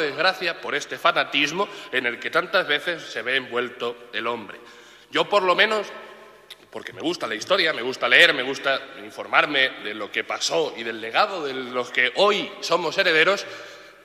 por 0.53 0.75
este 0.75 0.97
fanatismo 0.97 1.67
en 1.91 2.05
el 2.05 2.19
que 2.19 2.29
tantas 2.29 2.67
veces 2.67 3.01
se 3.01 3.21
ve 3.21 3.37
envuelto 3.37 4.09
el 4.13 4.27
hombre. 4.27 4.59
Yo, 5.11 5.27
por 5.27 5.43
lo 5.43 5.55
menos, 5.55 5.87
porque 6.69 6.93
me 6.93 7.01
gusta 7.01 7.27
la 7.27 7.35
historia, 7.35 7.73
me 7.73 7.81
gusta 7.81 8.07
leer, 8.07 8.33
me 8.33 8.43
gusta 8.43 8.79
informarme 9.03 9.69
de 9.83 9.93
lo 9.93 10.11
que 10.11 10.23
pasó 10.23 10.73
y 10.77 10.83
del 10.83 11.01
legado 11.01 11.45
de 11.45 11.53
los 11.53 11.89
que 11.89 12.11
hoy 12.15 12.51
somos 12.61 12.97
herederos, 12.97 13.45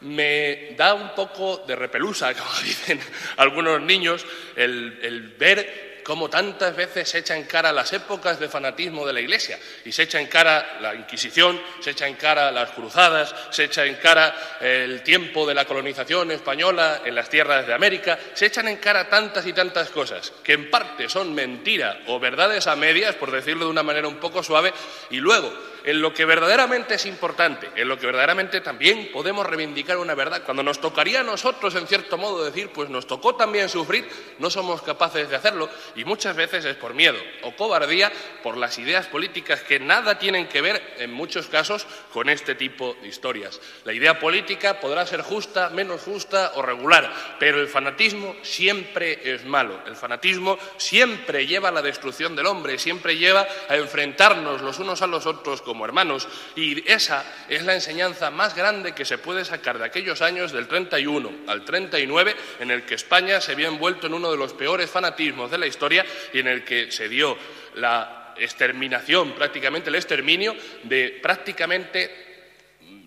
me 0.01 0.75
da 0.77 0.95
un 0.95 1.15
poco 1.15 1.59
de 1.67 1.77
repelusa, 1.77 2.33
como 2.39 2.61
dicen 2.63 3.01
algunos 3.37 3.81
niños, 3.81 4.25
el 4.57 5.35
ver 5.39 5.90
cómo 6.03 6.29
tantas 6.29 6.75
veces 6.75 7.09
se 7.09 7.19
echa 7.19 7.37
en 7.37 7.45
cara 7.45 7.73
las 7.73 7.93
épocas 7.93 8.39
de 8.39 8.49
fanatismo 8.49 9.07
de 9.07 9.13
la 9.13 9.21
Iglesia. 9.21 9.59
Y 9.85 9.93
se 9.93 10.05
echa 10.05 10.21
en 10.21 10.27
cara 10.27 10.79
la 10.81 10.95
Inquisición, 10.95 11.61
se 11.81 11.91
echa 11.91 12.07
en 12.07 12.15
cara 12.15 12.51
las 12.51 12.71
cruzadas, 12.71 13.35
se 13.51 13.65
echa 13.65 13.85
en 13.85 13.97
cara 13.97 14.59
el 14.61 15.03
tiempo 15.03 15.47
de 15.47 15.55
la 15.55 15.65
colonización 15.65 16.31
española 16.31 17.03
en 17.05 17.15
las 17.15 17.29
tierras 17.29 17.67
de 17.67 17.75
América, 17.75 18.19
se 18.35 18.47
echan 18.47 18.69
en 18.69 18.77
cara 18.77 19.09
tantas 19.09 19.47
y 19.47 19.53
tantas 19.53 19.91
cosas 19.91 20.33
que 20.43 20.53
en 20.53 20.71
parte 20.71 21.09
son 21.09 21.35
mentira 21.35 22.01
o 22.07 22.19
verdades 22.19 22.67
a 22.67 22.77
medias, 22.77 23.15
por 23.15 23.31
decirlo 23.31 23.65
de 23.65 23.71
una 23.71 23.83
manera 23.83 24.09
un 24.09 24.17
poco 24.17 24.43
suave, 24.43 24.73
y 25.11 25.17
luego 25.17 25.53
en 25.85 26.01
lo 26.01 26.13
que 26.13 26.25
verdaderamente 26.25 26.95
es 26.95 27.07
importante, 27.07 27.71
en 27.77 27.89
lo 27.89 27.99
que 27.99 28.07
verdaderamente 28.07 28.61
también 28.61 29.11
podemos 29.13 29.47
reivindicar 29.47 29.99
una 29.99 30.15
verdad. 30.15 30.43
Cuando 30.45 30.63
nos 30.63 30.81
tocaría 30.81 31.21
a 31.21 31.25
nosotros, 31.25 31.75
en 31.75 31.87
cierto 31.87 32.19
modo, 32.19 32.45
decir, 32.45 32.71
pues 32.71 32.89
nos 32.91 33.07
tocó 33.07 33.35
también 33.35 33.69
sufrir, 33.69 34.09
no 34.39 34.51
somos 34.51 34.83
capaces 34.83 35.29
de 35.29 35.37
hacerlo 35.37 35.69
y 35.95 36.05
muchas 36.05 36.37
veces 36.37 36.65
es 36.65 36.77
por 36.77 36.95
miedo 36.95 37.19
o 37.43 37.55
cobardía 37.57 38.13
por 38.43 38.57
las 38.57 38.79
ideas 38.79 39.07
políticas 39.07 39.63
que 39.63 39.81
nada 39.81 40.19
tienen 40.19 40.49
que 40.49 40.61
ver, 40.61 40.95
en 40.99 41.13
muchos 41.13 41.47
casos, 41.47 41.87
con 42.13 42.29
este 42.29 42.55
tipo 42.55 42.97
de 43.01 43.09
historias. 43.09 43.61
La 43.85 43.93
idea 43.93 44.19
política 44.19 44.81
podrá 44.81 45.07
ser 45.07 45.23
justa, 45.23 45.71
menos 45.71 46.03
justa 46.03 46.53
o 46.57 46.63
regular, 46.63 47.13
pero 47.39 47.61
el 47.61 47.69
fanatismo 47.69 48.37
siempre 48.43 49.21
es 49.35 49.45
malo. 49.45 49.81
El 49.87 49.97
fanatismo 49.97 50.59
siempre 50.77 51.47
lleva 51.47 51.69
a 51.69 51.73
la 51.73 51.83
destrucción 51.83 52.37
del 52.37 52.47
hombre, 52.47 52.79
siempre 52.79 53.17
lleva 53.17 53.47
a 53.69 53.77
enfrentarnos 53.77 54.61
los 54.61 54.79
unos 54.79 55.03
a 55.03 55.07
los 55.07 55.27
otros 55.27 55.63
como 55.71 55.85
hermanos. 55.85 56.27
Y 56.57 56.83
esa 56.91 57.25
es 57.49 57.63
la 57.63 57.75
enseñanza 57.75 58.29
más 58.33 58.57
grande 58.57 58.93
que 58.93 59.05
se 59.05 59.19
puede 59.19 59.45
sacar 59.45 59.79
de 59.79 59.85
aquellos 59.85 60.21
años 60.21 60.51
del 60.51 60.67
31 60.67 61.31
al 61.47 61.65
39, 61.65 62.35
en 62.59 62.73
el 62.73 62.83
que 62.83 62.97
España 62.97 63.41
se 63.41 63.55
vio 63.55 63.69
envuelto 63.69 64.09
en 64.09 64.15
uno 64.15 64.33
de 64.33 64.37
los 64.37 64.53
peores 64.53 64.91
fanatismos 64.91 65.49
de 65.49 65.59
la 65.59 65.69
historia 65.69 66.05
y 66.33 66.41
en 66.41 66.49
el 66.49 66.65
que 66.65 66.91
se 66.91 67.09
dio 67.09 67.39
la 67.77 68.35
exterminación, 68.37 69.31
prácticamente 69.33 69.91
el 69.91 69.95
exterminio 69.95 70.57
de 70.83 71.21
prácticamente 71.23 72.30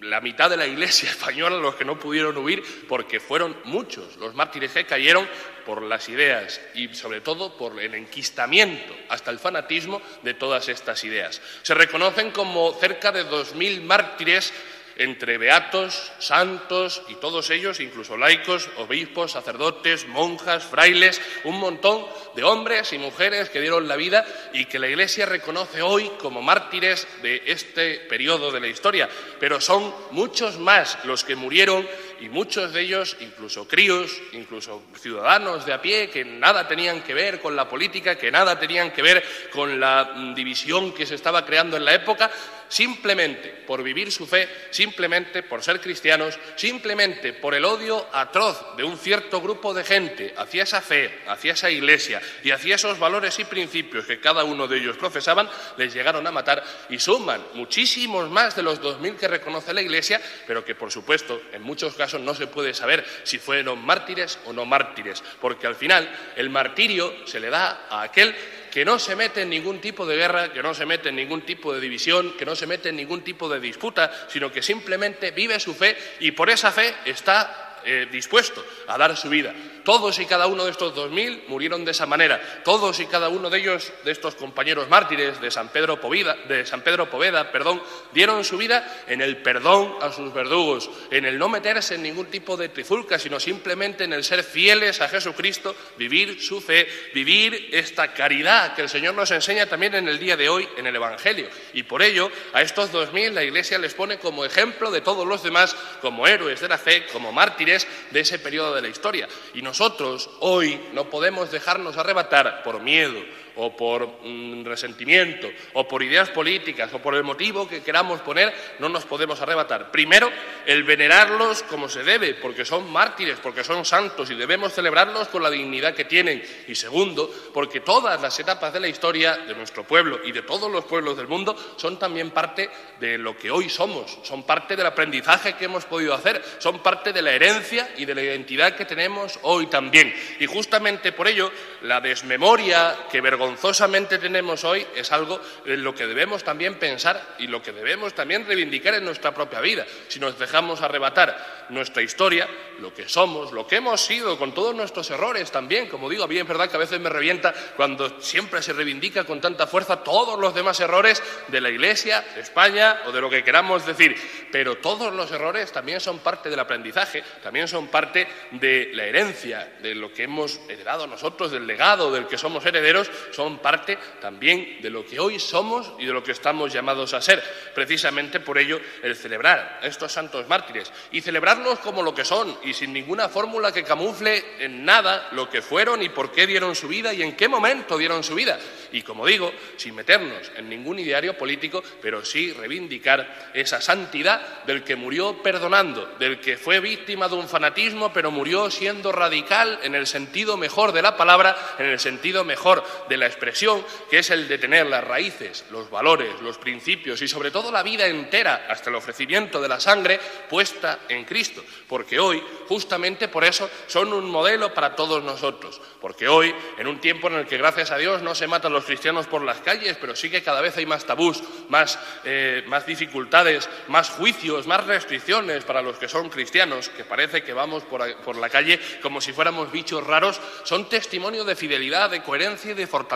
la 0.03 0.21
mitad 0.21 0.49
de 0.49 0.57
la 0.57 0.67
iglesia 0.67 1.09
española, 1.11 1.57
los 1.57 1.75
que 1.75 1.85
no 1.85 1.99
pudieron 1.99 2.37
huir, 2.37 2.63
porque 2.87 3.19
fueron 3.19 3.55
muchos 3.65 4.17
los 4.17 4.35
mártires 4.35 4.71
que 4.71 4.85
cayeron 4.85 5.27
por 5.65 5.81
las 5.81 6.09
ideas 6.09 6.59
y 6.75 6.93
sobre 6.93 7.21
todo 7.21 7.57
por 7.57 7.79
el 7.79 7.93
enquistamiento 7.95 8.93
hasta 9.09 9.31
el 9.31 9.39
fanatismo 9.39 10.01
de 10.21 10.33
todas 10.33 10.67
estas 10.69 11.03
ideas. 11.03 11.41
Se 11.61 11.73
reconocen 11.73 12.31
como 12.31 12.73
cerca 12.73 13.11
de 13.11 13.25
2.000 13.25 13.81
mártires 13.81 14.53
entre 14.97 15.37
beatos, 15.37 16.11
santos 16.19 17.01
y 17.09 17.15
todos 17.15 17.49
ellos, 17.49 17.79
incluso 17.79 18.17
laicos, 18.17 18.69
obispos, 18.77 19.31
sacerdotes, 19.31 20.07
monjas, 20.07 20.63
frailes, 20.63 21.21
un 21.43 21.59
montón 21.59 22.05
de 22.35 22.43
hombres 22.43 22.93
y 22.93 22.97
mujeres 22.97 23.49
que 23.49 23.61
dieron 23.61 23.87
la 23.87 23.95
vida 23.95 24.25
y 24.53 24.65
que 24.65 24.79
la 24.79 24.87
Iglesia 24.87 25.25
reconoce 25.25 25.81
hoy 25.81 26.11
como 26.19 26.41
mártires 26.41 27.07
de 27.21 27.43
este 27.45 27.99
periodo 28.09 28.51
de 28.51 28.59
la 28.59 28.67
historia. 28.67 29.09
Pero 29.39 29.59
son 29.61 29.93
muchos 30.11 30.59
más 30.59 30.97
los 31.05 31.23
que 31.23 31.35
murieron 31.35 31.87
y 32.19 32.29
muchos 32.29 32.71
de 32.71 32.81
ellos, 32.81 33.17
incluso 33.19 33.67
críos, 33.67 34.21
incluso 34.31 34.83
ciudadanos 34.99 35.65
de 35.65 35.73
a 35.73 35.81
pie, 35.81 36.09
que 36.09 36.23
nada 36.23 36.67
tenían 36.67 37.01
que 37.01 37.13
ver 37.13 37.41
con 37.41 37.55
la 37.55 37.67
política, 37.67 38.17
que 38.17 38.31
nada 38.31 38.57
tenían 38.57 38.91
que 38.91 39.01
ver 39.01 39.23
con 39.51 39.79
la 39.79 40.33
división 40.33 40.93
que 40.93 41.05
se 41.05 41.15
estaba 41.15 41.45
creando 41.45 41.75
en 41.75 41.83
la 41.83 41.93
época, 41.93 42.31
simplemente 42.73 43.49
por 43.67 43.83
vivir 43.83 44.11
su 44.11 44.25
fe, 44.25 44.49
simplemente 44.71 45.43
por 45.43 45.63
ser 45.63 45.79
cristianos, 45.79 46.39
simplemente 46.55 47.31
por 47.31 47.53
el 47.53 47.65
odio 47.65 48.07
atroz 48.11 48.75
de 48.75 48.83
un 48.83 48.97
cierto 48.97 49.39
grupo 49.41 49.75
de 49.75 49.83
gente 49.83 50.33
hacia 50.35 50.63
esa 50.63 50.81
fe, 50.81 51.21
hacia 51.27 51.53
esa 51.53 51.69
iglesia 51.69 52.19
y 52.43 52.49
hacia 52.49 52.75
esos 52.75 52.97
valores 52.97 53.37
y 53.37 53.45
principios 53.45 54.07
que 54.07 54.19
cada 54.19 54.43
uno 54.43 54.67
de 54.67 54.79
ellos 54.79 54.97
profesaban, 54.97 55.47
les 55.77 55.93
llegaron 55.93 56.25
a 56.25 56.31
matar 56.31 56.63
y 56.89 56.97
suman 56.97 57.45
muchísimos 57.53 58.27
más 58.31 58.55
de 58.55 58.63
los 58.63 58.81
2.000 58.81 59.17
que 59.17 59.27
reconoce 59.27 59.71
la 59.71 59.83
iglesia, 59.83 60.19
pero 60.47 60.65
que 60.65 60.73
por 60.73 60.91
supuesto 60.91 61.43
en 61.51 61.61
muchos 61.61 61.93
casos 61.93 62.21
no 62.21 62.33
se 62.33 62.47
puede 62.47 62.73
saber 62.73 63.05
si 63.21 63.37
fueron 63.37 63.85
mártires 63.85 64.39
o 64.45 64.53
no 64.53 64.65
mártires, 64.65 65.23
porque 65.39 65.67
al 65.67 65.75
final 65.75 66.09
el 66.35 66.49
martirio 66.49 67.13
se 67.27 67.39
le 67.39 67.51
da 67.51 67.85
a 67.87 68.01
aquel 68.01 68.35
que 68.73 68.83
no 68.83 68.97
se 68.97 69.15
mete 69.15 69.43
en 69.43 69.51
ningún 69.51 69.79
tipo 69.79 70.03
de 70.03 70.15
guerra, 70.15 70.51
que 70.51 70.63
no 70.63 70.73
se 70.73 70.87
mete 70.87 71.09
en 71.09 71.15
ningún 71.15 71.43
tipo 71.43 71.71
de 71.71 71.79
división, 71.79 72.33
que 72.35 72.43
no 72.43 72.55
se 72.55 72.65
mete 72.65 72.89
en 72.89 72.95
ningún 72.95 73.21
tipo 73.21 73.47
de 73.47 73.59
disputa, 73.59 74.11
sino 74.27 74.51
que 74.51 74.63
simplemente 74.63 75.29
vive 75.29 75.59
su 75.59 75.75
fe 75.75 75.95
y 76.21 76.31
por 76.31 76.49
esa 76.49 76.71
fe 76.71 76.91
está 77.05 77.81
eh, 77.85 78.07
dispuesto 78.11 78.65
a 78.87 78.97
dar 78.97 79.15
su 79.15 79.29
vida. 79.29 79.53
Todos 79.83 80.19
y 80.19 80.25
cada 80.25 80.47
uno 80.47 80.65
de 80.65 80.71
estos 80.71 80.95
2.000 80.95 81.47
murieron 81.47 81.83
de 81.85 81.91
esa 81.91 82.05
manera. 82.05 82.61
Todos 82.63 82.99
y 82.99 83.05
cada 83.05 83.29
uno 83.29 83.49
de 83.49 83.59
ellos, 83.59 83.91
de 84.03 84.11
estos 84.11 84.35
compañeros 84.35 84.89
mártires 84.89 85.39
de 85.41 85.51
San 85.51 85.69
Pedro 85.69 85.99
Poveda, 85.99 87.51
perdón, 87.51 87.81
dieron 88.13 88.43
su 88.43 88.57
vida 88.57 89.03
en 89.07 89.21
el 89.21 89.37
perdón 89.37 89.95
a 90.01 90.11
sus 90.11 90.33
verdugos, 90.33 90.89
en 91.11 91.25
el 91.25 91.37
no 91.37 91.49
meterse 91.49 91.95
en 91.95 92.03
ningún 92.03 92.27
tipo 92.27 92.55
de 92.55 92.69
trifulca, 92.69 93.19
sino 93.19 93.39
simplemente 93.39 94.03
en 94.05 94.13
el 94.13 94.23
ser 94.23 94.43
fieles 94.43 95.01
a 95.01 95.09
Jesucristo, 95.09 95.75
vivir 95.97 96.41
su 96.41 96.61
fe, 96.61 96.87
vivir 97.13 97.69
esta 97.71 98.13
caridad 98.13 98.75
que 98.75 98.83
el 98.83 98.89
Señor 98.89 99.13
nos 99.13 99.31
enseña 99.31 99.65
también 99.65 99.95
en 99.95 100.07
el 100.07 100.19
día 100.19 100.37
de 100.37 100.49
hoy 100.49 100.67
en 100.77 100.87
el 100.87 100.95
Evangelio. 100.95 101.49
Y 101.73 101.83
por 101.83 102.01
ello, 102.01 102.31
a 102.53 102.61
estos 102.61 102.91
2.000 102.91 103.31
la 103.31 103.43
Iglesia 103.43 103.77
les 103.77 103.93
pone 103.93 104.17
como 104.17 104.45
ejemplo 104.45 104.91
de 104.91 105.01
todos 105.01 105.27
los 105.27 105.43
demás, 105.43 105.75
como 106.01 106.27
héroes 106.27 106.61
de 106.61 106.67
la 106.69 106.77
fe, 106.77 107.05
como 107.11 107.31
mártires 107.31 107.87
de 108.11 108.21
ese 108.21 108.39
periodo 108.39 108.73
de 108.75 108.81
la 108.81 108.87
historia. 108.87 109.27
Y 109.53 109.61
nosotros 109.73 110.29
hoy 110.39 110.79
no 110.93 111.09
podemos 111.09 111.49
dejarnos 111.49 111.97
arrebatar 111.97 112.61
por 112.61 112.79
miedo, 112.79 113.19
o 113.55 113.75
por 113.75 114.19
mm, 114.23 114.63
resentimiento 114.65 115.49
o 115.73 115.87
por 115.87 116.03
ideas 116.03 116.29
políticas 116.29 116.93
o 116.93 116.99
por 116.99 117.15
el 117.15 117.23
motivo 117.23 117.67
que 117.67 117.81
queramos 117.81 118.21
poner, 118.21 118.53
no 118.79 118.89
nos 118.89 119.05
podemos 119.05 119.39
arrebatar. 119.41 119.91
Primero, 119.91 120.29
el 120.65 120.83
venerarlos 120.83 121.63
como 121.63 121.89
se 121.89 122.03
debe, 122.03 122.33
porque 122.35 122.65
son 122.65 122.91
mártires, 122.91 123.39
porque 123.41 123.63
son 123.63 123.85
santos 123.85 124.29
y 124.29 124.35
debemos 124.35 124.73
celebrarlos 124.73 125.27
con 125.27 125.43
la 125.43 125.49
dignidad 125.49 125.93
que 125.93 126.05
tienen. 126.05 126.43
Y 126.67 126.75
segundo, 126.75 127.31
porque 127.53 127.79
todas 127.79 128.21
las 128.21 128.39
etapas 128.39 128.73
de 128.73 128.79
la 128.79 128.87
historia 128.87 129.37
de 129.37 129.55
nuestro 129.55 129.83
pueblo 129.83 130.19
y 130.23 130.31
de 130.31 130.41
todos 130.41 130.71
los 130.71 130.85
pueblos 130.85 131.17
del 131.17 131.27
mundo 131.27 131.55
son 131.77 131.99
también 131.99 132.31
parte 132.31 132.69
de 132.99 133.17
lo 133.17 133.37
que 133.37 133.51
hoy 133.51 133.69
somos, 133.69 134.19
son 134.23 134.43
parte 134.43 134.75
del 134.75 134.85
aprendizaje 134.85 135.53
que 135.53 135.65
hemos 135.65 135.85
podido 135.85 136.13
hacer, 136.13 136.41
son 136.59 136.79
parte 136.79 137.13
de 137.13 137.21
la 137.21 137.31
herencia 137.31 137.93
y 137.97 138.05
de 138.05 138.15
la 138.15 138.21
identidad 138.21 138.75
que 138.75 138.85
tenemos 138.85 139.39
hoy 139.43 139.67
también. 139.67 140.13
Y 140.39 140.45
justamente 140.45 141.11
por 141.11 141.27
ello, 141.27 141.51
la 141.81 142.01
desmemoria 142.01 143.07
que 143.11 143.21
vergonzosa 143.21 143.42
vergonzosamente 143.43 144.19
tenemos 144.19 144.63
hoy 144.63 144.85
es 144.95 145.11
algo 145.11 145.39
en 145.65 145.83
lo 145.83 145.93
que 145.93 146.07
debemos 146.07 146.43
también 146.43 146.79
pensar 146.79 147.35
y 147.39 147.47
lo 147.47 147.61
que 147.61 147.73
debemos 147.73 148.13
también 148.13 148.45
reivindicar 148.47 148.93
en 148.93 149.03
nuestra 149.03 149.33
propia 149.33 149.59
vida. 149.59 149.85
Si 150.07 150.19
nos 150.19 150.39
dejamos 150.39 150.81
arrebatar 150.81 151.67
nuestra 151.69 152.01
historia, 152.01 152.47
lo 152.79 152.93
que 152.93 153.09
somos, 153.09 153.51
lo 153.51 153.67
que 153.67 153.77
hemos 153.77 154.01
sido, 154.01 154.37
con 154.37 154.53
todos 154.53 154.73
nuestros 154.73 155.09
errores 155.11 155.51
también, 155.51 155.87
como 155.89 156.09
digo, 156.09 156.23
a 156.23 156.27
mí 156.27 156.37
es 156.37 156.47
verdad 156.47 156.69
que 156.69 156.77
a 156.77 156.79
veces 156.79 156.99
me 156.99 157.09
revienta 157.09 157.53
cuando 157.75 158.21
siempre 158.21 158.61
se 158.61 158.73
reivindica 158.73 159.25
con 159.25 159.41
tanta 159.41 159.67
fuerza 159.67 160.03
todos 160.03 160.39
los 160.39 160.53
demás 160.55 160.79
errores 160.79 161.21
de 161.49 161.61
la 161.61 161.69
Iglesia, 161.69 162.23
de 162.35 162.41
España 162.41 163.01
o 163.05 163.11
de 163.11 163.21
lo 163.21 163.29
que 163.29 163.43
queramos 163.43 163.85
decir, 163.85 164.15
pero 164.51 164.77
todos 164.77 165.13
los 165.13 165.31
errores 165.31 165.71
también 165.71 165.99
son 165.99 166.19
parte 166.19 166.49
del 166.49 166.59
aprendizaje, 166.59 167.23
también 167.41 167.67
son 167.67 167.87
parte 167.87 168.27
de 168.51 168.91
la 168.93 169.03
herencia, 169.03 169.73
de 169.81 169.95
lo 169.95 170.13
que 170.13 170.23
hemos 170.23 170.59
heredado 170.69 171.07
nosotros, 171.07 171.51
del 171.51 171.67
legado 171.67 172.11
del 172.11 172.27
que 172.27 172.37
somos 172.37 172.65
herederos 172.65 173.09
son 173.33 173.59
parte 173.59 173.97
también 174.21 174.81
de 174.81 174.89
lo 174.89 175.05
que 175.05 175.19
hoy 175.19 175.39
somos 175.39 175.91
y 175.99 176.05
de 176.05 176.13
lo 176.13 176.23
que 176.23 176.31
estamos 176.31 176.71
llamados 176.71 177.13
a 177.13 177.21
ser. 177.21 177.43
Precisamente 177.73 178.39
por 178.39 178.57
ello 178.57 178.79
el 179.01 179.15
celebrar 179.15 179.79
estos 179.83 180.11
santos 180.11 180.47
mártires 180.47 180.91
y 181.11 181.21
celebrarlos 181.21 181.79
como 181.79 182.03
lo 182.03 182.13
que 182.13 182.25
son 182.25 182.57
y 182.63 182.73
sin 182.73 182.93
ninguna 182.93 183.29
fórmula 183.29 183.71
que 183.71 183.83
camufle 183.83 184.43
en 184.59 184.85
nada 184.85 185.29
lo 185.31 185.49
que 185.49 185.61
fueron 185.61 186.01
y 186.01 186.09
por 186.09 186.31
qué 186.31 186.47
dieron 186.47 186.75
su 186.75 186.87
vida 186.87 187.13
y 187.13 187.21
en 187.21 187.35
qué 187.35 187.47
momento 187.47 187.97
dieron 187.97 188.23
su 188.23 188.35
vida. 188.35 188.59
Y 188.91 189.01
como 189.01 189.25
digo, 189.25 189.51
sin 189.77 189.95
meternos 189.95 190.51
en 190.55 190.69
ningún 190.69 190.99
ideario 190.99 191.37
político, 191.37 191.83
pero 192.01 192.23
sí 192.23 192.53
reivindicar 192.53 193.51
esa 193.53 193.81
santidad 193.81 194.63
del 194.65 194.83
que 194.83 194.95
murió 194.95 195.41
perdonando, 195.41 196.05
del 196.19 196.39
que 196.39 196.57
fue 196.57 196.79
víctima 196.79 197.27
de 197.27 197.35
un 197.35 197.49
fanatismo, 197.49 198.13
pero 198.13 198.31
murió 198.31 198.69
siendo 198.69 199.11
radical 199.11 199.79
en 199.83 199.95
el 199.95 200.07
sentido 200.07 200.57
mejor 200.57 200.91
de 200.91 201.01
la 201.01 201.17
palabra, 201.17 201.75
en 201.79 201.87
el 201.87 201.99
sentido 201.99 202.43
mejor 202.43 202.83
de 203.09 203.17
la 203.17 203.22
la 203.23 203.29
expresión, 203.29 203.85
que 204.09 204.19
es 204.19 204.29
el 204.31 204.49
de 204.49 204.57
tener 204.57 204.85
las 204.85 205.01
raíces, 205.01 205.63
los 205.71 205.89
valores, 205.89 206.41
los 206.41 206.57
principios 206.57 207.21
y 207.21 207.27
sobre 207.29 207.51
todo 207.51 207.71
la 207.71 207.81
vida 207.81 208.05
entera, 208.05 208.67
hasta 208.69 208.89
el 208.89 208.97
ofrecimiento 208.97 209.61
de 209.61 209.69
la 209.69 209.79
sangre, 209.79 210.19
puesta 210.49 210.99
en 211.07 211.23
Cristo. 211.23 211.63
Porque 211.87 212.19
hoy, 212.19 212.43
justamente 212.67 213.29
por 213.29 213.45
eso, 213.45 213.69
son 213.87 214.11
un 214.11 214.29
modelo 214.29 214.73
para 214.73 214.93
todos 214.93 215.23
nosotros. 215.23 215.79
Porque 216.01 216.27
hoy, 216.27 216.53
en 216.77 216.85
un 216.85 216.99
tiempo 216.99 217.27
en 217.27 217.35
el 217.35 217.47
que, 217.47 217.57
gracias 217.57 217.91
a 217.91 217.97
Dios, 217.97 218.21
no 218.21 218.35
se 218.35 218.45
matan 218.45 218.73
los 218.73 218.83
cristianos 218.83 219.25
por 219.27 219.41
las 219.41 219.61
calles, 219.61 219.95
pero 220.01 220.17
sí 220.17 220.29
que 220.29 220.43
cada 220.43 220.59
vez 220.59 220.75
hay 220.75 220.85
más 220.85 221.05
tabús, 221.05 221.41
más, 221.69 221.97
eh, 222.25 222.63
más 222.67 222.85
dificultades, 222.85 223.69
más 223.87 224.09
juicios, 224.09 224.67
más 224.67 224.85
restricciones 224.85 225.63
para 225.63 225.81
los 225.81 225.97
que 225.97 226.09
son 226.09 226.29
cristianos, 226.29 226.89
que 226.89 227.05
parece 227.05 227.41
que 227.41 227.53
vamos 227.53 227.83
por, 227.83 228.17
por 228.17 228.35
la 228.35 228.49
calle 228.49 228.81
como 229.01 229.21
si 229.21 229.31
fuéramos 229.31 229.71
bichos 229.71 230.05
raros, 230.05 230.41
son 230.63 230.89
testimonio 230.89 231.45
de 231.45 231.55
fidelidad, 231.55 232.09
de 232.09 232.21
coherencia 232.21 232.71
y 232.71 232.73
de 232.73 232.85
fortaleza 232.85 233.12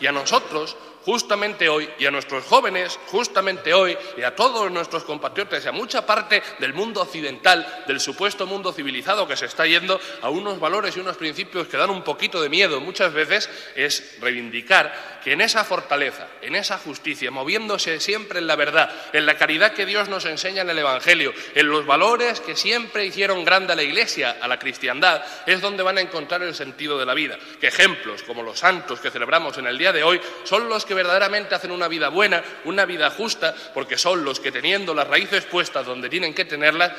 y 0.00 0.06
a 0.06 0.12
nosotros 0.12 0.76
justamente 1.04 1.68
hoy, 1.68 1.88
y 1.98 2.06
a 2.06 2.10
nuestros 2.10 2.44
jóvenes, 2.44 2.98
justamente 3.06 3.72
hoy, 3.74 3.96
y 4.16 4.22
a 4.22 4.34
todos 4.34 4.70
nuestros 4.70 5.04
compatriotas 5.04 5.64
y 5.64 5.68
a 5.68 5.72
mucha 5.72 6.04
parte 6.06 6.42
del 6.58 6.74
mundo 6.74 7.02
occidental, 7.02 7.84
del 7.86 8.00
supuesto 8.00 8.46
mundo 8.46 8.72
civilizado 8.72 9.26
que 9.26 9.36
se 9.36 9.46
está 9.46 9.66
yendo 9.66 10.00
a 10.22 10.30
unos 10.30 10.60
valores 10.60 10.96
y 10.96 11.00
unos 11.00 11.16
principios 11.16 11.68
que 11.68 11.76
dan 11.76 11.90
un 11.90 12.02
poquito 12.02 12.40
de 12.40 12.48
miedo 12.48 12.80
muchas 12.80 13.12
veces, 13.12 13.48
es 13.74 14.18
reivindicar 14.20 15.20
que 15.24 15.32
en 15.32 15.40
esa 15.40 15.64
fortaleza, 15.64 16.28
en 16.42 16.54
esa 16.54 16.78
justicia, 16.78 17.30
moviéndose 17.30 18.00
siempre 18.00 18.38
en 18.38 18.46
la 18.46 18.56
verdad, 18.56 18.90
en 19.12 19.26
la 19.26 19.36
caridad 19.36 19.72
que 19.72 19.86
Dios 19.86 20.08
nos 20.08 20.24
enseña 20.24 20.62
en 20.62 20.70
el 20.70 20.78
Evangelio, 20.78 21.32
en 21.54 21.68
los 21.68 21.86
valores 21.86 22.40
que 22.40 22.56
siempre 22.56 23.04
hicieron 23.04 23.44
grande 23.44 23.72
a 23.72 23.76
la 23.76 23.82
Iglesia, 23.82 24.38
a 24.40 24.48
la 24.48 24.58
cristiandad, 24.58 25.22
es 25.46 25.60
donde 25.60 25.82
van 25.82 25.98
a 25.98 26.00
encontrar 26.00 26.42
el 26.42 26.54
sentido 26.54 26.98
de 26.98 27.06
la 27.06 27.14
vida. 27.14 27.38
Que 27.60 27.68
ejemplos 27.68 28.22
como 28.22 28.42
los 28.42 28.58
santos 28.58 29.00
que 29.00 29.10
celebramos 29.10 29.58
en 29.58 29.66
el 29.66 29.78
día 29.78 29.92
de 29.92 30.02
hoy 30.02 30.20
son 30.44 30.68
los 30.68 30.84
que 30.84 30.89
verdaderamente 30.94 31.54
hacen 31.54 31.70
una 31.70 31.88
vida 31.88 32.08
buena, 32.08 32.42
una 32.64 32.84
vida 32.84 33.10
justa, 33.10 33.54
porque 33.74 33.98
son 33.98 34.24
los 34.24 34.40
que 34.40 34.52
teniendo 34.52 34.94
las 34.94 35.08
raíces 35.08 35.44
puestas 35.44 35.86
donde 35.86 36.08
tienen 36.08 36.34
que 36.34 36.44
tenerlas, 36.44 36.92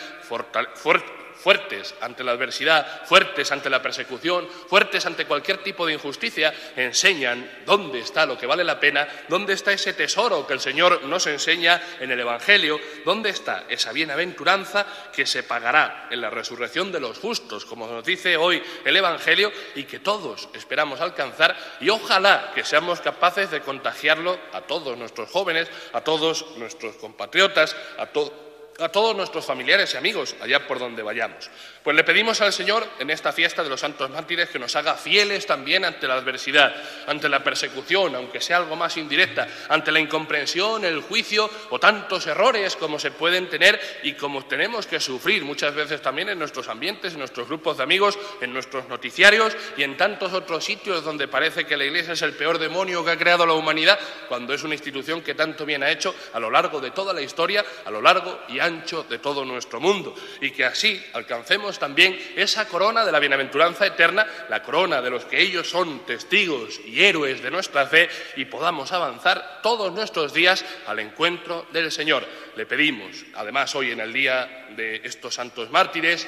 fuertes 1.41 1.95
ante 2.01 2.23
la 2.23 2.33
adversidad, 2.33 3.05
fuertes 3.05 3.51
ante 3.51 3.69
la 3.69 3.81
persecución, 3.81 4.47
fuertes 4.47 5.05
ante 5.05 5.25
cualquier 5.25 5.63
tipo 5.63 5.85
de 5.85 5.93
injusticia, 5.93 6.53
enseñan 6.75 7.49
dónde 7.65 7.99
está 7.99 8.25
lo 8.25 8.37
que 8.37 8.45
vale 8.45 8.63
la 8.63 8.79
pena, 8.79 9.07
dónde 9.27 9.53
está 9.53 9.73
ese 9.73 9.93
tesoro 9.93 10.45
que 10.45 10.53
el 10.53 10.59
Señor 10.59 11.03
nos 11.03 11.25
enseña 11.27 11.81
en 11.99 12.11
el 12.11 12.19
Evangelio, 12.19 12.79
dónde 13.03 13.31
está 13.31 13.65
esa 13.69 13.91
bienaventuranza 13.91 14.85
que 15.13 15.25
se 15.25 15.43
pagará 15.43 16.07
en 16.11 16.21
la 16.21 16.29
resurrección 16.29 16.91
de 16.91 16.99
los 16.99 17.17
justos, 17.17 17.65
como 17.65 17.87
nos 17.87 18.05
dice 18.05 18.37
hoy 18.37 18.61
el 18.85 18.95
Evangelio, 18.95 19.51
y 19.75 19.83
que 19.83 19.99
todos 19.99 20.49
esperamos 20.53 21.01
alcanzar, 21.01 21.57
y 21.79 21.89
ojalá 21.89 22.51
que 22.53 22.63
seamos 22.63 23.01
capaces 23.01 23.49
de 23.49 23.61
contagiarlo 23.61 24.37
a 24.53 24.61
todos 24.61 24.97
nuestros 24.97 25.29
jóvenes, 25.29 25.69
a 25.93 26.01
todos 26.01 26.45
nuestros 26.57 26.95
compatriotas, 26.97 27.75
a 27.97 28.05
todos 28.05 28.50
a 28.79 28.89
todos 28.89 29.15
nuestros 29.15 29.45
familiares 29.45 29.93
y 29.93 29.97
amigos 29.97 30.35
allá 30.41 30.67
por 30.67 30.79
donde 30.79 31.03
vayamos. 31.03 31.49
Pues 31.83 31.95
le 31.95 32.03
pedimos 32.03 32.41
al 32.41 32.53
Señor 32.53 32.87
en 32.99 33.09
esta 33.09 33.31
fiesta 33.31 33.63
de 33.63 33.69
los 33.69 33.79
santos 33.79 34.09
mártires 34.09 34.49
que 34.49 34.59
nos 34.59 34.75
haga 34.75 34.95
fieles 34.95 35.45
también 35.45 35.83
ante 35.83 36.07
la 36.07 36.15
adversidad, 36.15 36.73
ante 37.07 37.27
la 37.27 37.43
persecución, 37.43 38.15
aunque 38.15 38.39
sea 38.39 38.57
algo 38.57 38.75
más 38.75 38.97
indirecta, 38.97 39.47
ante 39.67 39.91
la 39.91 39.99
incomprensión, 39.99 40.85
el 40.85 41.01
juicio 41.01 41.49
o 41.71 41.79
tantos 41.79 42.27
errores 42.27 42.75
como 42.75 42.99
se 42.99 43.11
pueden 43.11 43.49
tener 43.49 43.79
y 44.03 44.13
como 44.13 44.45
tenemos 44.45 44.85
que 44.85 44.99
sufrir 44.99 45.43
muchas 45.43 45.73
veces 45.73 46.01
también 46.01 46.29
en 46.29 46.39
nuestros 46.39 46.67
ambientes, 46.67 47.13
en 47.13 47.19
nuestros 47.19 47.47
grupos 47.47 47.77
de 47.77 47.83
amigos, 47.83 48.17
en 48.41 48.53
nuestros 48.53 48.87
noticiarios 48.87 49.55
y 49.77 49.83
en 49.83 49.97
tantos 49.97 50.33
otros 50.33 50.63
sitios 50.63 51.03
donde 51.03 51.27
parece 51.27 51.65
que 51.65 51.77
la 51.77 51.85
Iglesia 51.85 52.13
es 52.13 52.21
el 52.21 52.33
peor 52.33 52.59
demonio 52.59 53.03
que 53.03 53.11
ha 53.11 53.17
creado 53.17 53.45
la 53.45 53.53
humanidad, 53.53 53.99
cuando 54.29 54.53
es 54.53 54.63
una 54.63 54.75
institución 54.75 55.21
que 55.21 55.33
tanto 55.33 55.65
bien 55.65 55.83
ha 55.83 55.89
hecho 55.89 56.13
a 56.33 56.39
lo 56.39 56.51
largo 56.51 56.79
de 56.79 56.91
toda 56.91 57.13
la 57.13 57.21
historia, 57.21 57.65
a 57.85 57.91
lo 57.91 58.01
largo 58.01 58.39
y 58.47 58.60
ancho 58.61 59.03
de 59.03 59.19
todo 59.19 59.43
nuestro 59.43 59.79
mundo, 59.79 60.15
y 60.39 60.51
que 60.51 60.65
así 60.65 61.03
alcancemos 61.13 61.79
también 61.79 62.17
esa 62.35 62.67
corona 62.67 63.05
de 63.05 63.11
la 63.11 63.19
bienaventuranza 63.19 63.85
eterna, 63.85 64.25
la 64.49 64.61
corona 64.63 65.01
de 65.01 65.09
los 65.09 65.25
que 65.25 65.41
ellos 65.41 65.69
son 65.69 66.05
testigos 66.05 66.79
y 66.85 67.03
héroes 67.03 67.41
de 67.41 67.51
nuestra 67.51 67.87
fe 67.87 68.09
y 68.35 68.45
podamos 68.45 68.91
avanzar 68.91 69.59
todos 69.61 69.91
nuestros 69.93 70.33
días 70.33 70.63
al 70.87 70.99
encuentro 70.99 71.67
del 71.71 71.91
Señor. 71.91 72.25
Le 72.55 72.65
pedimos, 72.65 73.25
además 73.35 73.73
hoy 73.75 73.91
en 73.91 73.99
el 73.99 74.13
día 74.13 74.67
de 74.75 75.01
estos 75.03 75.35
santos 75.35 75.69
mártires, 75.71 76.27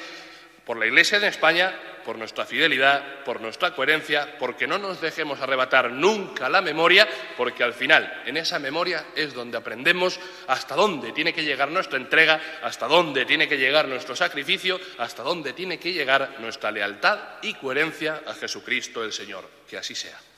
por 0.64 0.78
la 0.78 0.86
Iglesia 0.86 1.18
en 1.18 1.24
España, 1.24 1.74
por 2.04 2.18
nuestra 2.18 2.44
fidelidad, 2.44 3.24
por 3.24 3.40
nuestra 3.40 3.74
coherencia, 3.74 4.36
porque 4.38 4.66
no 4.66 4.78
nos 4.78 5.00
dejemos 5.00 5.40
arrebatar 5.40 5.90
nunca 5.90 6.48
la 6.48 6.60
memoria, 6.60 7.08
porque 7.36 7.64
al 7.64 7.72
final 7.72 8.22
en 8.26 8.36
esa 8.36 8.58
memoria 8.58 9.06
es 9.16 9.32
donde 9.34 9.56
aprendemos 9.56 10.20
hasta 10.46 10.74
dónde 10.74 11.12
tiene 11.12 11.32
que 11.32 11.44
llegar 11.44 11.70
nuestra 11.70 11.98
entrega, 11.98 12.40
hasta 12.62 12.86
dónde 12.86 13.24
tiene 13.24 13.48
que 13.48 13.58
llegar 13.58 13.88
nuestro 13.88 14.14
sacrificio, 14.14 14.78
hasta 14.98 15.22
dónde 15.22 15.52
tiene 15.52 15.78
que 15.78 15.92
llegar 15.92 16.36
nuestra 16.40 16.70
lealtad 16.70 17.18
y 17.42 17.54
coherencia 17.54 18.22
a 18.26 18.34
Jesucristo 18.34 19.02
el 19.02 19.12
Señor. 19.12 19.48
Que 19.68 19.78
así 19.78 19.94
sea. 19.94 20.33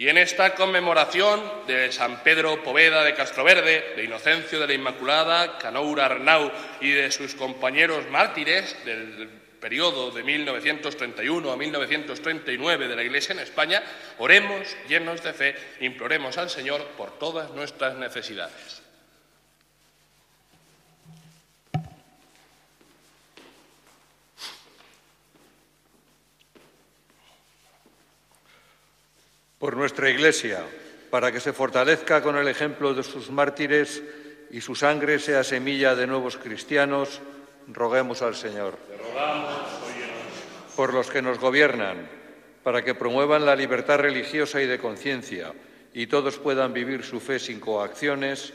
Y 0.00 0.08
en 0.08 0.16
esta 0.16 0.54
conmemoración 0.54 1.42
de 1.66 1.92
San 1.92 2.22
Pedro 2.22 2.62
Poveda 2.62 3.04
de 3.04 3.12
Castroverde, 3.12 3.92
de 3.96 4.04
Inocencio 4.04 4.58
de 4.58 4.66
la 4.66 4.72
Inmaculada, 4.72 5.58
Canoura 5.58 6.06
Arnau 6.06 6.50
y 6.80 6.90
de 6.90 7.10
sus 7.10 7.34
compañeros 7.34 8.08
mártires 8.08 8.82
del 8.86 9.28
periodo 9.60 10.10
de 10.10 10.22
1931 10.22 11.52
a 11.52 11.54
1939 11.54 12.88
de 12.88 12.96
la 12.96 13.02
Iglesia 13.02 13.34
en 13.34 13.40
España, 13.40 13.82
oremos 14.16 14.74
llenos 14.88 15.22
de 15.22 15.34
fe, 15.34 15.54
imploremos 15.80 16.38
al 16.38 16.48
Señor 16.48 16.82
por 16.96 17.18
todas 17.18 17.50
nuestras 17.50 17.94
necesidades. 17.96 18.79
Por 29.60 29.76
nuestra 29.76 30.08
Iglesia, 30.08 30.64
para 31.10 31.30
que 31.30 31.38
se 31.38 31.52
fortalezca 31.52 32.22
con 32.22 32.36
el 32.36 32.48
ejemplo 32.48 32.94
de 32.94 33.02
sus 33.02 33.30
mártires 33.30 34.02
y 34.50 34.62
su 34.62 34.74
sangre 34.74 35.18
sea 35.18 35.44
semilla 35.44 35.94
de 35.94 36.06
nuevos 36.06 36.38
cristianos, 36.38 37.20
roguemos 37.68 38.22
al 38.22 38.34
Señor. 38.34 38.76
por 40.74 40.94
los 40.94 41.10
que 41.10 41.20
nos 41.20 41.38
gobiernan, 41.38 42.08
para 42.62 42.82
que 42.82 42.94
promuevan 42.94 43.44
la 43.44 43.54
libertad 43.54 43.98
religiosa 43.98 44.62
y 44.62 44.66
de 44.66 44.78
conciencia 44.78 45.52
y 45.92 46.06
todos 46.06 46.38
puedan 46.38 46.72
vivir 46.72 47.04
su 47.04 47.20
fe 47.20 47.38
sin 47.38 47.60
coacciones, 47.60 48.54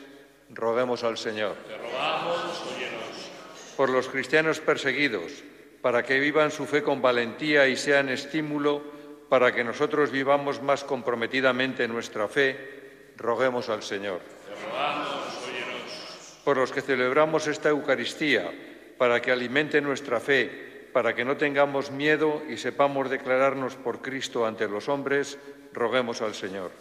roguemos 0.50 1.04
al 1.04 1.20
Señor. 1.20 1.56
por 3.78 3.90
los 3.90 4.08
cristianos 4.08 4.60
perseguidos, 4.60 5.44
para 5.84 6.02
que 6.02 6.20
vivan 6.20 6.50
su 6.50 6.66
fe 6.66 6.82
con 6.82 7.00
valentía 7.00 7.68
y 7.68 7.76
sean 7.76 8.10
estímulo 8.10 8.95
para 9.36 9.54
que 9.54 9.66
nosotros 9.66 10.12
vivamos 10.12 10.62
más 10.62 10.86
comprometidamente 10.86 11.90
nuestra 11.90 12.30
fe, 12.30 13.12
roguemos 13.18 13.68
al 13.68 13.84
Señor. 13.84 14.22
Por 16.46 16.56
los 16.56 16.72
que 16.72 16.82
celebramos 16.82 17.46
esta 17.48 17.68
Eucaristía, 17.68 18.50
para 18.98 19.22
que 19.22 19.34
alimente 19.34 19.82
nuestra 19.82 20.22
fe, 20.22 20.88
para 20.94 21.14
que 21.14 21.26
no 21.26 21.36
tengamos 21.36 21.92
miedo 21.92 22.44
y 22.48 22.56
sepamos 22.56 23.10
declararnos 23.10 23.76
por 23.76 24.02
Cristo 24.02 24.46
ante 24.46 24.70
los 24.70 24.88
hombres, 24.88 25.38
roguemos 25.74 26.22
al 26.22 26.34
Señor. 26.34 26.72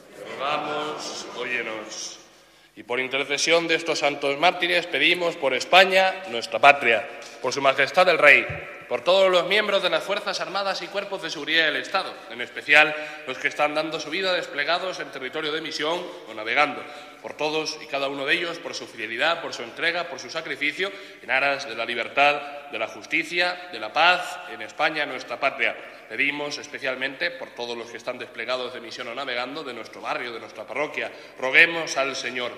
Y 2.76 2.82
por 2.82 2.98
intercesión 2.98 3.68
de 3.68 3.76
estos 3.76 4.00
santos 4.00 4.37
mártires 4.38 4.87
pedimos 4.87 5.37
por 5.37 5.54
España, 5.54 6.24
nuestra 6.30 6.58
patria, 6.58 7.08
por 7.40 7.52
Su 7.52 7.62
Majestad 7.62 8.08
el 8.08 8.18
Rey, 8.18 8.44
por 8.88 9.02
todos 9.02 9.30
los 9.30 9.46
miembros 9.46 9.82
de 9.82 9.90
las 9.90 10.02
Fuerzas 10.02 10.40
Armadas 10.40 10.82
y 10.82 10.88
Cuerpos 10.88 11.22
de 11.22 11.30
Seguridad 11.30 11.66
del 11.66 11.76
Estado, 11.76 12.12
en 12.30 12.40
especial 12.40 12.94
los 13.26 13.38
que 13.38 13.48
están 13.48 13.74
dando 13.74 14.00
su 14.00 14.10
vida 14.10 14.32
desplegados 14.32 14.98
en 14.98 15.10
territorio 15.10 15.52
de 15.52 15.60
misión 15.60 16.04
o 16.28 16.34
navegando, 16.34 16.82
por 17.24 17.38
todos 17.38 17.78
y 17.82 17.87
cada 17.87 18.10
uno 18.10 18.26
de 18.26 18.34
ellos, 18.34 18.58
por 18.58 18.74
su 18.74 18.87
fidelidad, 18.87 19.40
por 19.40 19.54
su 19.54 19.62
entrega, 19.62 20.10
por 20.10 20.20
su 20.20 20.28
sacrificio, 20.28 20.92
en 21.22 21.30
aras 21.30 21.66
de 21.66 21.74
la 21.74 21.87
libertad, 21.87 22.68
de 22.70 22.78
la 22.78 22.87
justicia, 22.87 23.70
de 23.72 23.80
la 23.80 23.90
paz 23.94 24.40
en 24.52 24.60
España, 24.60 25.06
nuestra 25.06 25.40
patria. 25.40 25.74
Pedimos 26.06 26.58
especialmente 26.58 27.30
por 27.30 27.48
todos 27.54 27.78
los 27.78 27.90
que 27.90 27.96
están 27.96 28.18
desplegados 28.18 28.74
de 28.74 28.82
misión 28.82 29.08
o 29.08 29.14
navegando 29.14 29.64
de 29.64 29.72
nuestro 29.72 30.02
barrio, 30.02 30.34
de 30.34 30.40
nuestra 30.40 30.66
parroquia. 30.66 31.10
Roguemos 31.38 31.96
al 31.96 32.14
Señor 32.14 32.52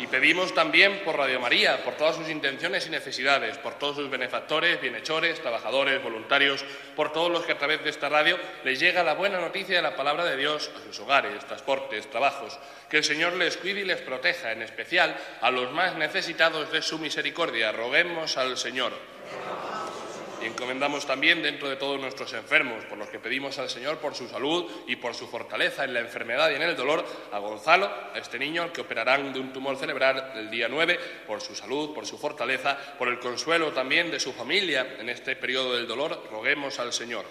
y 0.00 0.06
pedimos 0.06 0.54
también 0.54 1.00
por 1.04 1.16
Radio 1.16 1.38
María, 1.40 1.84
por 1.84 1.94
todas 1.94 2.16
sus 2.16 2.30
intenciones 2.30 2.86
y 2.86 2.90
necesidades, 2.90 3.58
por 3.58 3.74
todos 3.74 3.96
sus 3.96 4.08
benefactores, 4.08 4.80
bienhechores, 4.80 5.40
trabajadores, 5.40 6.02
voluntarios, 6.02 6.64
por 6.96 7.12
todos 7.12 7.30
los 7.30 7.44
que 7.44 7.52
a 7.52 7.58
través 7.58 7.84
de 7.84 7.90
esta 7.90 8.08
radio 8.08 8.38
les 8.64 8.80
llega 8.80 9.02
la 9.02 9.12
buena 9.12 9.38
noticia 9.40 9.76
de 9.76 9.82
la 9.82 9.96
palabra 9.96 10.24
de 10.24 10.38
Dios 10.38 10.70
a 10.74 10.86
sus 10.86 11.00
hogares, 11.00 11.44
transportes, 11.44 12.08
trabajos. 12.08 12.58
Que 12.88 12.96
el 12.98 13.04
Señor 13.04 13.34
les 13.34 13.58
cuide 13.58 13.80
y 13.80 13.84
les 13.84 14.00
proteja, 14.00 14.52
en 14.52 14.62
especial 14.62 15.14
a 15.42 15.50
los 15.50 15.70
más 15.72 15.94
necesitados 15.96 16.72
de 16.72 16.80
su 16.80 16.98
misericordia. 16.98 17.70
Roguemos 17.70 18.38
al 18.38 18.56
Señor. 18.56 18.92
Y 20.42 20.46
encomendamos 20.46 21.06
también 21.06 21.42
dentro 21.42 21.68
de 21.68 21.76
todos 21.76 22.00
nuestros 22.00 22.32
enfermos, 22.32 22.84
por 22.86 22.96
los 22.96 23.08
que 23.08 23.18
pedimos 23.18 23.58
al 23.58 23.68
Señor 23.68 23.98
por 23.98 24.14
su 24.14 24.28
salud 24.28 24.70
y 24.86 24.96
por 24.96 25.14
su 25.14 25.28
fortaleza 25.28 25.84
en 25.84 25.92
la 25.92 26.00
enfermedad 26.00 26.50
y 26.50 26.54
en 26.54 26.62
el 26.62 26.76
dolor, 26.76 27.04
a 27.32 27.38
Gonzalo, 27.38 27.90
a 28.14 28.18
este 28.18 28.38
niño 28.38 28.62
al 28.62 28.72
que 28.72 28.80
operarán 28.80 29.32
de 29.32 29.40
un 29.40 29.52
tumor 29.52 29.76
cerebral 29.76 30.32
el 30.36 30.50
día 30.50 30.68
9, 30.68 30.98
por 31.26 31.40
su 31.40 31.54
salud, 31.54 31.94
por 31.94 32.06
su 32.06 32.16
fortaleza, 32.16 32.78
por 32.98 33.08
el 33.08 33.18
consuelo 33.18 33.72
también 33.72 34.10
de 34.10 34.18
su 34.18 34.32
familia 34.32 34.96
en 34.98 35.08
este 35.10 35.36
periodo 35.36 35.74
del 35.74 35.86
dolor, 35.86 36.28
roguemos 36.30 36.78
al 36.78 36.92
Señor. 36.92 37.26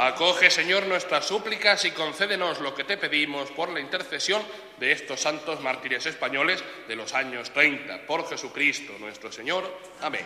Acoge, 0.00 0.48
Señor, 0.48 0.86
nuestras 0.86 1.26
súplicas 1.26 1.84
y 1.84 1.90
concédenos 1.90 2.60
lo 2.60 2.72
que 2.72 2.84
te 2.84 2.96
pedimos 2.96 3.50
por 3.50 3.68
la 3.68 3.80
intercesión 3.80 4.40
de 4.78 4.92
estos 4.92 5.18
santos 5.18 5.60
mártires 5.60 6.06
españoles 6.06 6.62
de 6.86 6.94
los 6.94 7.14
años 7.14 7.50
30. 7.50 8.06
Por 8.06 8.28
Jesucristo 8.28 8.92
nuestro 9.00 9.32
Señor. 9.32 9.64
Amén. 10.00 10.24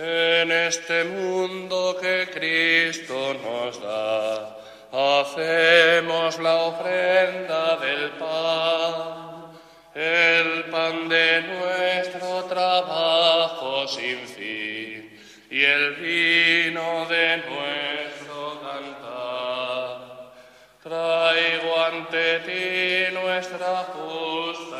En 0.00 0.52
este 0.52 1.02
mundo 1.02 1.98
que 2.00 2.28
Cristo 2.32 3.34
nos 3.42 3.82
da, 3.82 4.56
hacemos 4.92 6.38
la 6.38 6.54
ofrenda 6.54 7.76
del 7.78 8.10
pan, 8.10 9.58
el 9.96 10.64
pan 10.70 11.08
de 11.08 11.42
nuestro 11.42 12.44
trabajo 12.44 13.88
sin 13.88 14.18
fin 14.28 15.18
y 15.50 15.64
el 15.64 15.94
vino 15.96 17.04
de 17.06 17.38
nuestro 17.38 18.60
cantar. 18.62 20.30
Traigo 20.80 21.84
ante 21.84 22.38
ti 22.46 23.14
nuestra 23.14 23.84
justa 23.92 24.78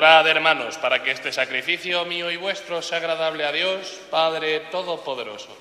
Orad, 0.00 0.26
hermanos, 0.28 0.78
para 0.78 1.02
que 1.02 1.10
este 1.10 1.30
sacrificio 1.30 2.06
mío 2.06 2.30
y 2.30 2.38
vuestro 2.38 2.80
sea 2.80 2.96
agradable 2.96 3.44
a 3.44 3.52
Dios, 3.52 4.00
Padre 4.10 4.60
Todopoderoso. 4.70 5.54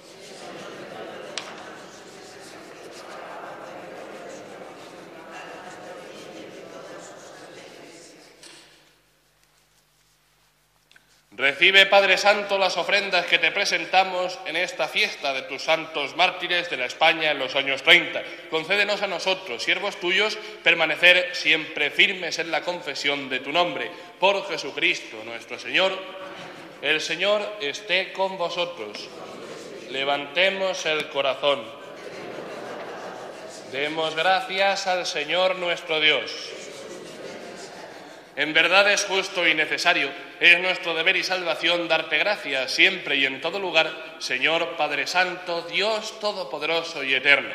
Recibe, 11.60 11.88
Padre 11.88 12.18
Santo, 12.18 12.58
las 12.58 12.78
ofrendas 12.78 13.26
que 13.26 13.38
te 13.38 13.52
presentamos 13.52 14.40
en 14.46 14.56
esta 14.56 14.88
fiesta 14.88 15.34
de 15.34 15.42
tus 15.42 15.62
santos 15.62 16.16
mártires 16.16 16.70
de 16.70 16.78
la 16.78 16.86
España 16.86 17.32
en 17.32 17.38
los 17.38 17.54
años 17.54 17.84
30. 17.84 18.24
Concédenos 18.50 19.02
a 19.02 19.08
nosotros, 19.08 19.62
siervos 19.62 20.00
tuyos, 20.00 20.38
permanecer 20.64 21.36
siempre 21.36 21.92
firmes 21.92 22.40
en 22.40 22.50
la 22.50 22.62
confesión 22.62 23.28
de 23.28 23.42
tu 23.42 23.52
nombre. 23.52 23.92
Por 24.22 24.48
Jesucristo 24.48 25.18
nuestro 25.26 25.60
Señor. 25.60 25.92
El 26.82 27.02
Señor 27.02 27.58
esté 27.60 28.14
con 28.14 28.38
vosotros. 28.38 29.10
Levantemos 29.90 30.86
el 30.86 31.10
corazón. 31.10 31.62
Demos 33.74 34.16
gracias 34.16 34.88
al 34.88 35.06
Señor 35.06 35.58
nuestro 35.58 36.00
Dios. 36.00 36.32
En 38.38 38.54
verdad 38.54 38.90
es 38.90 39.04
justo 39.04 39.46
y 39.46 39.54
necesario, 39.54 40.10
es 40.40 40.60
nuestro 40.60 40.94
deber 40.94 41.18
y 41.18 41.24
salvación 41.24 41.88
darte 41.88 42.18
gracias 42.18 42.72
siempre 42.72 43.18
y 43.18 43.26
en 43.26 43.42
todo 43.42 43.60
lugar, 43.60 44.16
Señor 44.20 44.76
Padre 44.78 45.06
Santo, 45.06 45.64
Dios 45.64 46.20
Todopoderoso 46.20 47.04
y 47.04 47.14
Eterno, 47.14 47.54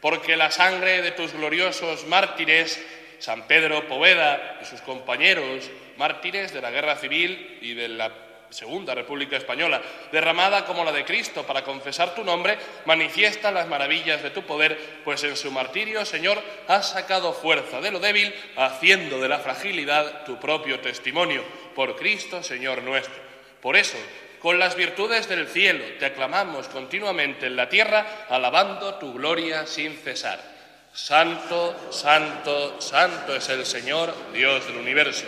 porque 0.00 0.36
la 0.36 0.50
sangre 0.50 1.00
de 1.02 1.12
tus 1.12 1.32
gloriosos 1.32 2.06
mártires, 2.06 2.84
San 3.18 3.46
Pedro 3.46 3.88
Poveda 3.88 4.58
y 4.60 4.64
sus 4.66 4.80
compañeros, 4.82 5.70
mártires 5.96 6.52
de 6.52 6.60
la 6.60 6.70
guerra 6.70 6.96
civil 6.96 7.58
y 7.62 7.74
de 7.74 7.88
la 7.88 8.12
Segunda 8.50 8.94
República 8.94 9.36
Española, 9.36 9.82
derramada 10.10 10.64
como 10.64 10.84
la 10.84 10.92
de 10.92 11.04
Cristo 11.04 11.46
para 11.46 11.64
confesar 11.64 12.14
tu 12.14 12.24
nombre, 12.24 12.56
manifiesta 12.86 13.50
las 13.50 13.68
maravillas 13.68 14.22
de 14.22 14.30
tu 14.30 14.42
poder, 14.42 14.78
pues 15.04 15.22
en 15.24 15.36
su 15.36 15.50
martirio, 15.50 16.04
Señor, 16.06 16.42
has 16.66 16.90
sacado 16.90 17.34
fuerza 17.34 17.80
de 17.80 17.90
lo 17.90 18.00
débil, 18.00 18.34
haciendo 18.56 19.20
de 19.20 19.28
la 19.28 19.40
fragilidad 19.40 20.24
tu 20.24 20.38
propio 20.38 20.80
testimonio, 20.80 21.44
por 21.78 21.94
Cristo, 21.94 22.42
Señor 22.42 22.82
nuestro. 22.82 23.14
Por 23.62 23.76
eso, 23.76 23.96
con 24.40 24.58
las 24.58 24.74
virtudes 24.74 25.28
del 25.28 25.46
cielo, 25.46 25.84
te 26.00 26.06
aclamamos 26.06 26.66
continuamente 26.66 27.46
en 27.46 27.54
la 27.54 27.68
tierra, 27.68 28.26
alabando 28.28 28.96
tu 28.96 29.14
gloria 29.14 29.64
sin 29.64 29.96
cesar. 29.96 30.40
Santo, 30.92 31.92
santo, 31.92 32.80
santo 32.80 33.36
es 33.36 33.48
el 33.50 33.64
Señor, 33.64 34.12
Dios 34.32 34.66
del 34.66 34.78
universo. 34.78 35.26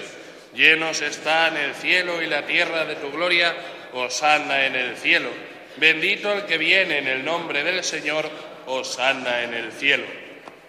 Llenos 0.52 1.00
están 1.02 1.56
el 1.56 1.72
cielo 1.76 2.20
y 2.20 2.26
la 2.26 2.44
tierra 2.44 2.84
de 2.84 2.96
tu 2.96 3.12
gloria, 3.12 3.54
Osana 3.92 4.66
en 4.66 4.74
el 4.74 4.96
cielo. 4.96 5.28
Bendito 5.76 6.32
el 6.32 6.46
que 6.46 6.58
viene 6.58 6.98
en 6.98 7.06
el 7.06 7.24
nombre 7.24 7.62
del 7.62 7.84
Señor, 7.84 8.28
Osana 8.66 9.44
en 9.44 9.54
el 9.54 9.70
cielo. 9.70 10.06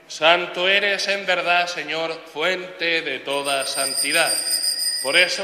Santo 0.08 0.70
eres 0.70 1.08
en 1.08 1.26
verdad, 1.26 1.66
Señor, 1.66 2.22
fuente 2.32 3.02
de 3.02 3.18
toda 3.18 3.66
santidad. 3.66 4.32
Por 5.02 5.18
eso 5.18 5.44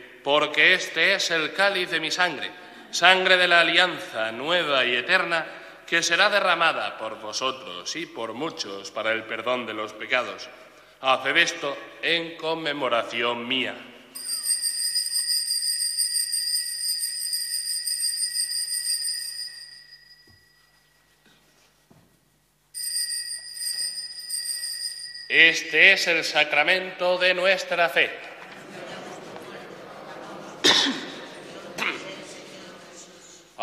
porque 0.23 0.73
este 0.73 1.15
es 1.15 1.31
el 1.31 1.53
cáliz 1.53 1.89
de 1.89 1.99
mi 1.99 2.11
sangre, 2.11 2.51
sangre 2.91 3.37
de 3.37 3.47
la 3.47 3.61
alianza 3.61 4.31
nueva 4.31 4.85
y 4.85 4.95
eterna, 4.95 5.45
que 5.85 6.01
será 6.01 6.29
derramada 6.29 6.97
por 6.97 7.19
vosotros 7.19 7.95
y 7.95 8.05
por 8.05 8.33
muchos 8.33 8.91
para 8.91 9.11
el 9.11 9.23
perdón 9.23 9.65
de 9.65 9.73
los 9.73 9.93
pecados. 9.93 10.49
Haced 11.01 11.37
esto 11.37 11.77
en 12.01 12.37
conmemoración 12.37 13.47
mía. 13.47 13.75
Este 25.27 25.93
es 25.93 26.07
el 26.07 26.25
sacramento 26.25 27.17
de 27.17 27.33
nuestra 27.33 27.87
fe. 27.87 28.30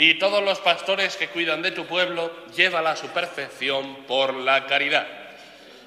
y 0.00 0.14
todos 0.14 0.42
los 0.42 0.60
pastores 0.60 1.14
que 1.18 1.28
cuidan 1.28 1.60
de 1.60 1.72
tu 1.72 1.84
pueblo, 1.84 2.32
llévala 2.56 2.92
a 2.92 2.96
su 2.96 3.08
perfección 3.08 3.96
por 4.06 4.32
la 4.32 4.64
caridad. 4.64 5.06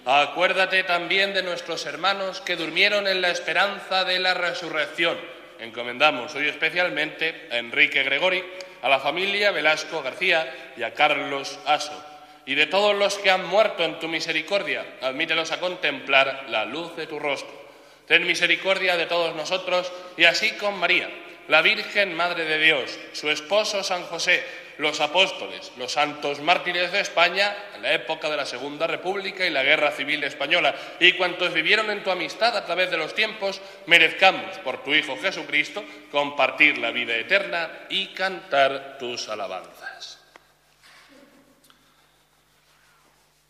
Acuérdate 0.05 0.83
también 0.83 1.33
de 1.33 1.41
nuestros 1.41 1.83
hermanos 1.87 2.39
que 2.39 2.55
durmieron 2.55 3.07
en 3.07 3.23
la 3.23 3.31
esperanza 3.31 4.05
de 4.05 4.19
la 4.19 4.35
resurrección. 4.35 5.17
Encomendamos 5.59 6.35
hoy 6.35 6.47
especialmente 6.47 7.47
a 7.51 7.57
Enrique 7.57 8.03
Gregori, 8.03 8.43
a 8.83 8.87
la 8.87 8.99
familia 8.99 9.49
Velasco 9.49 10.03
García 10.03 10.73
y 10.77 10.83
a 10.83 10.93
Carlos 10.93 11.57
Aso 11.65 11.99
y 12.45 12.53
de 12.53 12.67
todos 12.67 12.95
los 12.95 13.17
que 13.17 13.31
han 13.31 13.47
muerto 13.47 13.83
en 13.83 13.97
tu 13.97 14.07
misericordia, 14.07 14.85
admítelos 15.01 15.51
a 15.51 15.59
contemplar 15.59 16.45
la 16.49 16.65
luz 16.65 16.95
de 16.95 17.07
tu 17.07 17.17
rostro. 17.17 17.63
Ten 18.05 18.27
misericordia 18.27 18.95
de 18.95 19.07
todos 19.07 19.35
nosotros 19.35 19.91
y 20.17 20.25
así 20.25 20.51
con 20.51 20.77
María, 20.77 21.09
la 21.47 21.61
Virgen 21.61 22.13
Madre 22.15 22.45
de 22.45 22.57
Dios, 22.59 22.97
su 23.11 23.29
esposo 23.29 23.83
San 23.83 24.03
José, 24.03 24.43
los 24.77 24.99
apóstoles, 25.01 25.71
los 25.77 25.91
santos 25.91 26.39
mártires 26.39 26.91
de 26.91 27.01
España 27.01 27.55
en 27.75 27.83
la 27.83 27.93
época 27.93 28.29
de 28.29 28.37
la 28.37 28.45
Segunda 28.45 28.87
República 28.87 29.45
y 29.45 29.49
la 29.49 29.63
Guerra 29.63 29.91
Civil 29.91 30.23
Española, 30.23 30.73
y 30.99 31.13
cuantos 31.13 31.53
vivieron 31.53 31.89
en 31.91 32.03
tu 32.03 32.11
amistad 32.11 32.55
a 32.57 32.65
través 32.65 32.89
de 32.89 32.97
los 32.97 33.13
tiempos, 33.13 33.61
merezcamos 33.85 34.57
por 34.59 34.83
tu 34.83 34.93
Hijo 34.93 35.17
Jesucristo 35.17 35.83
compartir 36.11 36.77
la 36.77 36.91
vida 36.91 37.15
eterna 37.15 37.69
y 37.89 38.07
cantar 38.07 38.97
tus 38.97 39.29
alabanzas. 39.29 39.92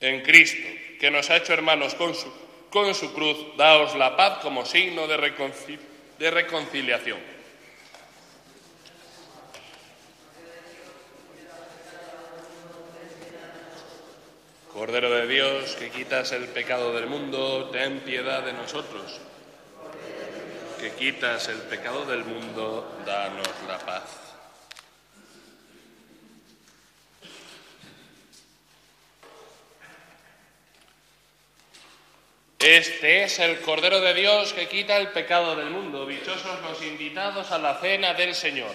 En 0.00 0.22
Cristo, 0.22 0.66
que 0.98 1.10
nos 1.10 1.28
ha 1.28 1.36
hecho 1.36 1.52
hermanos 1.52 1.94
con 1.94 2.14
su, 2.14 3.12
cruz, 3.12 3.36
daos 3.58 3.94
la 3.96 4.16
paz 4.16 4.38
como 4.42 4.64
signo 4.64 5.06
de, 5.06 5.16
de 6.18 6.30
reconciliación. 6.30 7.18
Cordero 14.72 15.10
de 15.10 15.26
Dios, 15.26 15.76
que 15.76 15.90
quitas 15.90 16.32
el 16.32 16.44
pecado 16.48 16.94
del 16.94 17.06
mundo, 17.06 17.68
ten 17.70 18.00
piedad 18.00 18.42
de 18.42 18.54
nosotros. 18.54 19.20
Que 20.80 20.92
quitas 20.92 21.48
el 21.48 21.58
pecado 21.58 22.06
del 22.06 22.24
mundo, 22.24 22.96
danos 23.04 23.48
la 23.68 23.78
paz. 23.78 24.29
Este 32.60 33.22
es 33.24 33.38
el 33.38 33.58
Cordero 33.60 34.02
de 34.02 34.12
Dios 34.12 34.52
que 34.52 34.68
quita 34.68 34.98
el 34.98 35.08
pecado 35.08 35.56
del 35.56 35.70
mundo. 35.70 36.04
Dichosos 36.04 36.60
los 36.60 36.82
invitados 36.82 37.50
a 37.52 37.58
la 37.58 37.80
cena 37.80 38.12
del 38.12 38.34
Señor. 38.34 38.70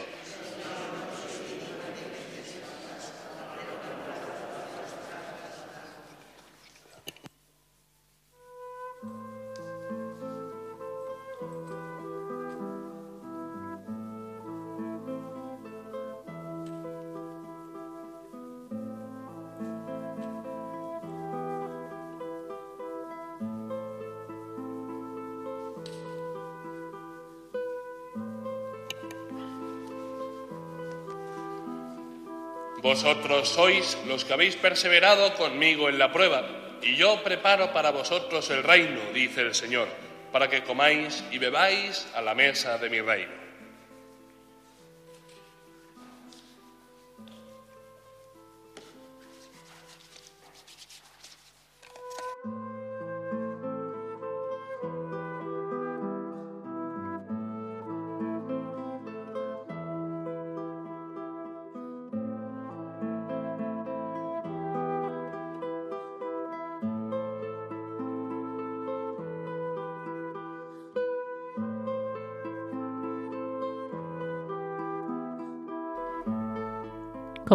Vosotros 32.95 33.49
sois 33.49 33.97
los 34.07 34.23
que 34.23 34.31
habéis 34.31 34.55
perseverado 34.55 35.35
conmigo 35.35 35.89
en 35.89 35.99
la 35.99 36.13
prueba, 36.13 36.47
y 36.81 36.95
yo 36.95 37.21
preparo 37.23 37.73
para 37.73 37.91
vosotros 37.91 38.49
el 38.51 38.63
reino, 38.63 39.01
dice 39.13 39.41
el 39.41 39.53
Señor, 39.53 39.89
para 40.31 40.49
que 40.49 40.63
comáis 40.63 41.21
y 41.29 41.37
bebáis 41.37 42.07
a 42.15 42.21
la 42.21 42.33
mesa 42.33 42.77
de 42.77 42.89
mi 42.89 43.01
reino. 43.01 43.44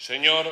Señor, 0.00 0.50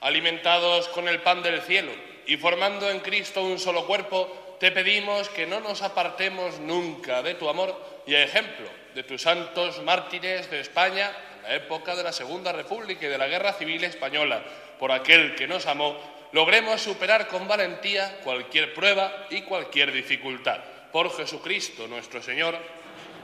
alimentados 0.00 0.88
con 0.88 1.06
el 1.06 1.20
pan 1.20 1.42
del 1.42 1.60
cielo 1.60 1.92
y 2.26 2.38
formando 2.38 2.88
en 2.88 3.00
Cristo 3.00 3.42
un 3.42 3.58
solo 3.58 3.86
cuerpo, 3.86 4.56
te 4.58 4.72
pedimos 4.72 5.28
que 5.28 5.46
no 5.46 5.60
nos 5.60 5.82
apartemos 5.82 6.58
nunca 6.60 7.22
de 7.22 7.34
tu 7.34 7.50
amor 7.50 7.78
y 8.06 8.14
ejemplo 8.14 8.66
de 8.94 9.02
tus 9.02 9.20
santos 9.20 9.82
mártires 9.82 10.50
de 10.50 10.60
España 10.60 11.12
en 11.36 11.42
la 11.42 11.54
época 11.56 11.94
de 11.94 12.04
la 12.04 12.12
Segunda 12.12 12.52
República 12.52 13.04
y 13.04 13.10
de 13.10 13.18
la 13.18 13.28
Guerra 13.28 13.52
Civil 13.52 13.84
Española, 13.84 14.42
por 14.78 14.92
aquel 14.92 15.34
que 15.34 15.46
nos 15.46 15.66
amó, 15.66 15.98
logremos 16.32 16.80
superar 16.80 17.28
con 17.28 17.46
valentía 17.46 18.20
cualquier 18.24 18.72
prueba 18.72 19.26
y 19.28 19.42
cualquier 19.42 19.92
dificultad. 19.92 20.58
Por 20.90 21.14
Jesucristo 21.14 21.86
nuestro 21.86 22.22
Señor, 22.22 22.56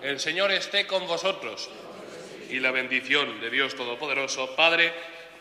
el 0.02 0.20
Señor 0.20 0.50
esté 0.50 0.86
con 0.86 1.07
vosotros. 1.07 1.70
Y 2.50 2.61
la 2.61 2.70
bendición 2.70 3.40
de 3.40 3.50
Dios 3.50 3.74
Todopoderoso, 3.74 4.54
Padre, 4.54 4.92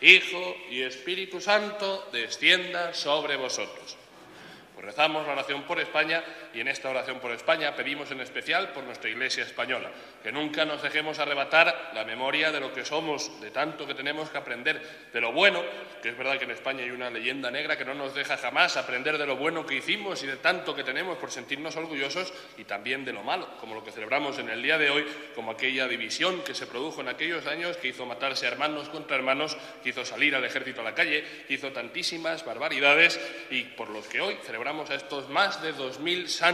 Hijo 0.02 0.58
y 0.70 0.82
Espíritu 0.82 1.40
Santo, 1.40 2.10
descienda 2.12 2.94
sobre 2.94 3.36
vosotros. 3.36 3.98
Pues 4.74 4.86
rezamos 4.86 5.26
la 5.26 5.34
oración 5.34 5.64
por 5.64 5.80
España 5.80 6.24
y 6.56 6.62
en 6.62 6.70
esta 6.70 6.90
oración 6.90 7.20
por 7.20 7.32
España 7.32 7.76
pedimos 7.76 8.10
en 8.12 8.22
especial 8.22 8.70
por 8.70 8.86
nuestra 8.86 9.10
Iglesia 9.10 9.44
española, 9.44 9.92
que 10.24 10.32
nunca 10.32 10.64
nos 10.64 10.82
dejemos 10.82 11.20
arrebatar 11.20 11.92
la 11.94 12.06
memoria 12.06 12.50
de 12.50 12.62
lo 12.62 12.72
que 12.72 12.86
somos, 12.86 13.42
de 13.42 13.52
tanto 13.52 13.86
que 13.86 13.94
tenemos 13.94 14.30
que 14.30 14.38
aprender, 14.38 14.82
de 15.12 15.22
lo 15.22 15.34
bueno, 15.34 15.62
que 16.02 16.10
es 16.10 16.18
verdad 16.18 16.38
que 16.38 16.46
en 16.46 16.52
España 16.52 16.84
hay 16.84 16.92
una 16.92 17.10
leyenda 17.10 17.52
negra 17.52 17.78
que 17.78 17.84
no 17.84 17.94
nos 17.94 18.16
deja 18.16 18.38
jamás 18.38 18.78
aprender 18.78 19.18
de 19.18 19.26
lo 19.26 19.36
bueno 19.36 19.66
que 19.66 19.76
hicimos 19.76 20.24
y 20.24 20.28
de 20.28 20.38
tanto 20.38 20.74
que 20.74 20.86
tenemos 20.86 21.18
por 21.18 21.30
sentirnos 21.30 21.76
orgullosos 21.76 22.34
y 22.58 22.64
también 22.64 23.04
de 23.04 23.12
lo 23.12 23.22
malo, 23.22 23.50
como 23.60 23.76
lo 23.76 23.84
que 23.84 23.92
celebramos 23.92 24.40
en 24.40 24.50
el 24.50 24.64
día 24.64 24.78
de 24.78 24.90
hoy, 24.90 25.06
como 25.36 25.52
aquella 25.52 25.90
división 25.90 26.42
que 26.42 26.56
se 26.56 26.68
produjo 26.68 27.02
en 27.02 27.10
aquellos 27.10 27.46
años 27.48 27.76
que 27.76 27.90
hizo 27.90 28.06
matarse 28.06 28.48
hermanos 28.48 28.88
contra 28.88 29.18
hermanos, 29.18 29.58
que 29.84 29.90
hizo 29.90 30.06
salir 30.06 30.34
al 30.34 30.46
ejército 30.46 30.80
a 30.80 30.86
la 30.86 30.96
calle, 30.96 31.26
que 31.48 31.56
hizo 31.56 31.74
tantísimas 31.74 32.46
barbaridades 32.46 33.20
y 33.50 33.64
por 33.64 33.90
los 33.90 34.08
que 34.08 34.22
hoy 34.22 34.38
celebramos 34.46 34.90
a 34.90 34.96
estos 34.96 35.28
más 35.28 35.62
de 35.62 35.74
2.000 35.74 36.28
santos 36.28 36.45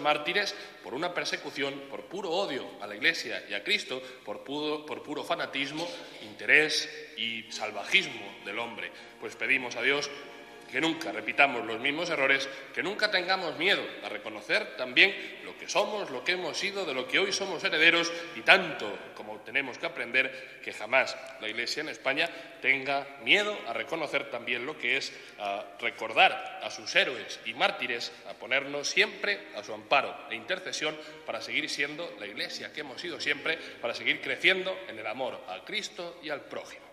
mártires 0.00 0.54
por 0.82 0.94
una 0.94 1.12
persecución, 1.12 1.74
por 1.90 2.04
puro 2.04 2.30
odio 2.30 2.66
a 2.80 2.86
la 2.86 2.94
Iglesia 2.94 3.44
y 3.48 3.54
a 3.54 3.62
Cristo, 3.62 4.02
por 4.24 4.44
puro, 4.44 4.86
por 4.86 5.02
puro 5.02 5.24
fanatismo, 5.24 5.88
interés 6.22 6.88
y 7.16 7.50
salvajismo 7.50 8.36
del 8.44 8.58
hombre. 8.58 8.90
Pues 9.20 9.36
pedimos 9.36 9.76
a 9.76 9.82
Dios 9.82 10.10
que 10.70 10.80
nunca 10.80 11.12
repitamos 11.12 11.64
los 11.64 11.80
mismos 11.80 12.10
errores, 12.10 12.48
que 12.74 12.82
nunca 12.82 13.10
tengamos 13.10 13.56
miedo 13.56 13.82
a 14.04 14.08
reconocer 14.08 14.76
también 14.76 15.14
lo 15.44 15.56
que 15.56 15.68
somos, 15.68 16.10
lo 16.10 16.24
que 16.24 16.32
hemos 16.32 16.56
sido, 16.56 16.84
de 16.84 16.94
lo 16.94 17.06
que 17.06 17.18
hoy 17.18 17.32
somos 17.32 17.62
herederos 17.64 18.12
y 18.34 18.40
tanto 18.40 18.86
como 19.14 19.38
tenemos 19.40 19.78
que 19.78 19.86
aprender 19.86 20.60
que 20.62 20.72
jamás 20.72 21.16
la 21.40 21.48
Iglesia 21.48 21.82
en 21.82 21.88
España 21.88 22.28
tenga 22.60 23.06
miedo 23.22 23.56
a 23.66 23.72
reconocer 23.72 24.30
también 24.30 24.66
lo 24.66 24.78
que 24.78 24.96
es 24.96 25.12
a 25.38 25.64
recordar 25.80 26.60
a 26.62 26.70
sus 26.70 26.94
héroes 26.94 27.40
y 27.44 27.54
mártires, 27.54 28.12
a 28.28 28.34
ponernos 28.34 28.88
siempre 28.88 29.48
a 29.56 29.62
su 29.62 29.72
amparo 29.72 30.14
e 30.30 30.34
intercesión 30.34 30.96
para 31.24 31.40
seguir 31.40 31.70
siendo 31.70 32.14
la 32.18 32.26
Iglesia 32.26 32.72
que 32.72 32.80
hemos 32.80 33.00
sido 33.00 33.20
siempre, 33.20 33.58
para 33.80 33.94
seguir 33.94 34.20
creciendo 34.20 34.76
en 34.88 34.98
el 34.98 35.06
amor 35.06 35.40
a 35.48 35.64
Cristo 35.64 36.18
y 36.22 36.30
al 36.30 36.42
prójimo. 36.42 36.86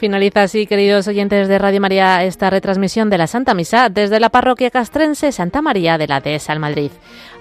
Finaliza 0.00 0.44
así, 0.44 0.66
queridos 0.66 1.06
oyentes 1.08 1.46
de 1.46 1.58
Radio 1.58 1.78
María, 1.78 2.24
esta 2.24 2.48
retransmisión 2.48 3.10
de 3.10 3.18
la 3.18 3.26
Santa 3.26 3.52
Misa 3.52 3.90
desde 3.90 4.18
la 4.18 4.30
parroquia 4.30 4.70
castrense 4.70 5.30
Santa 5.30 5.60
María 5.60 5.98
de 5.98 6.08
la 6.08 6.22
Dehesa 6.22 6.58
Madrid. 6.58 6.90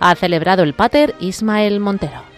Ha 0.01 0.13
celebrado 0.15 0.63
el 0.63 0.73
Pater 0.73 1.15
Ismael 1.21 1.79
Montero. 1.79 2.28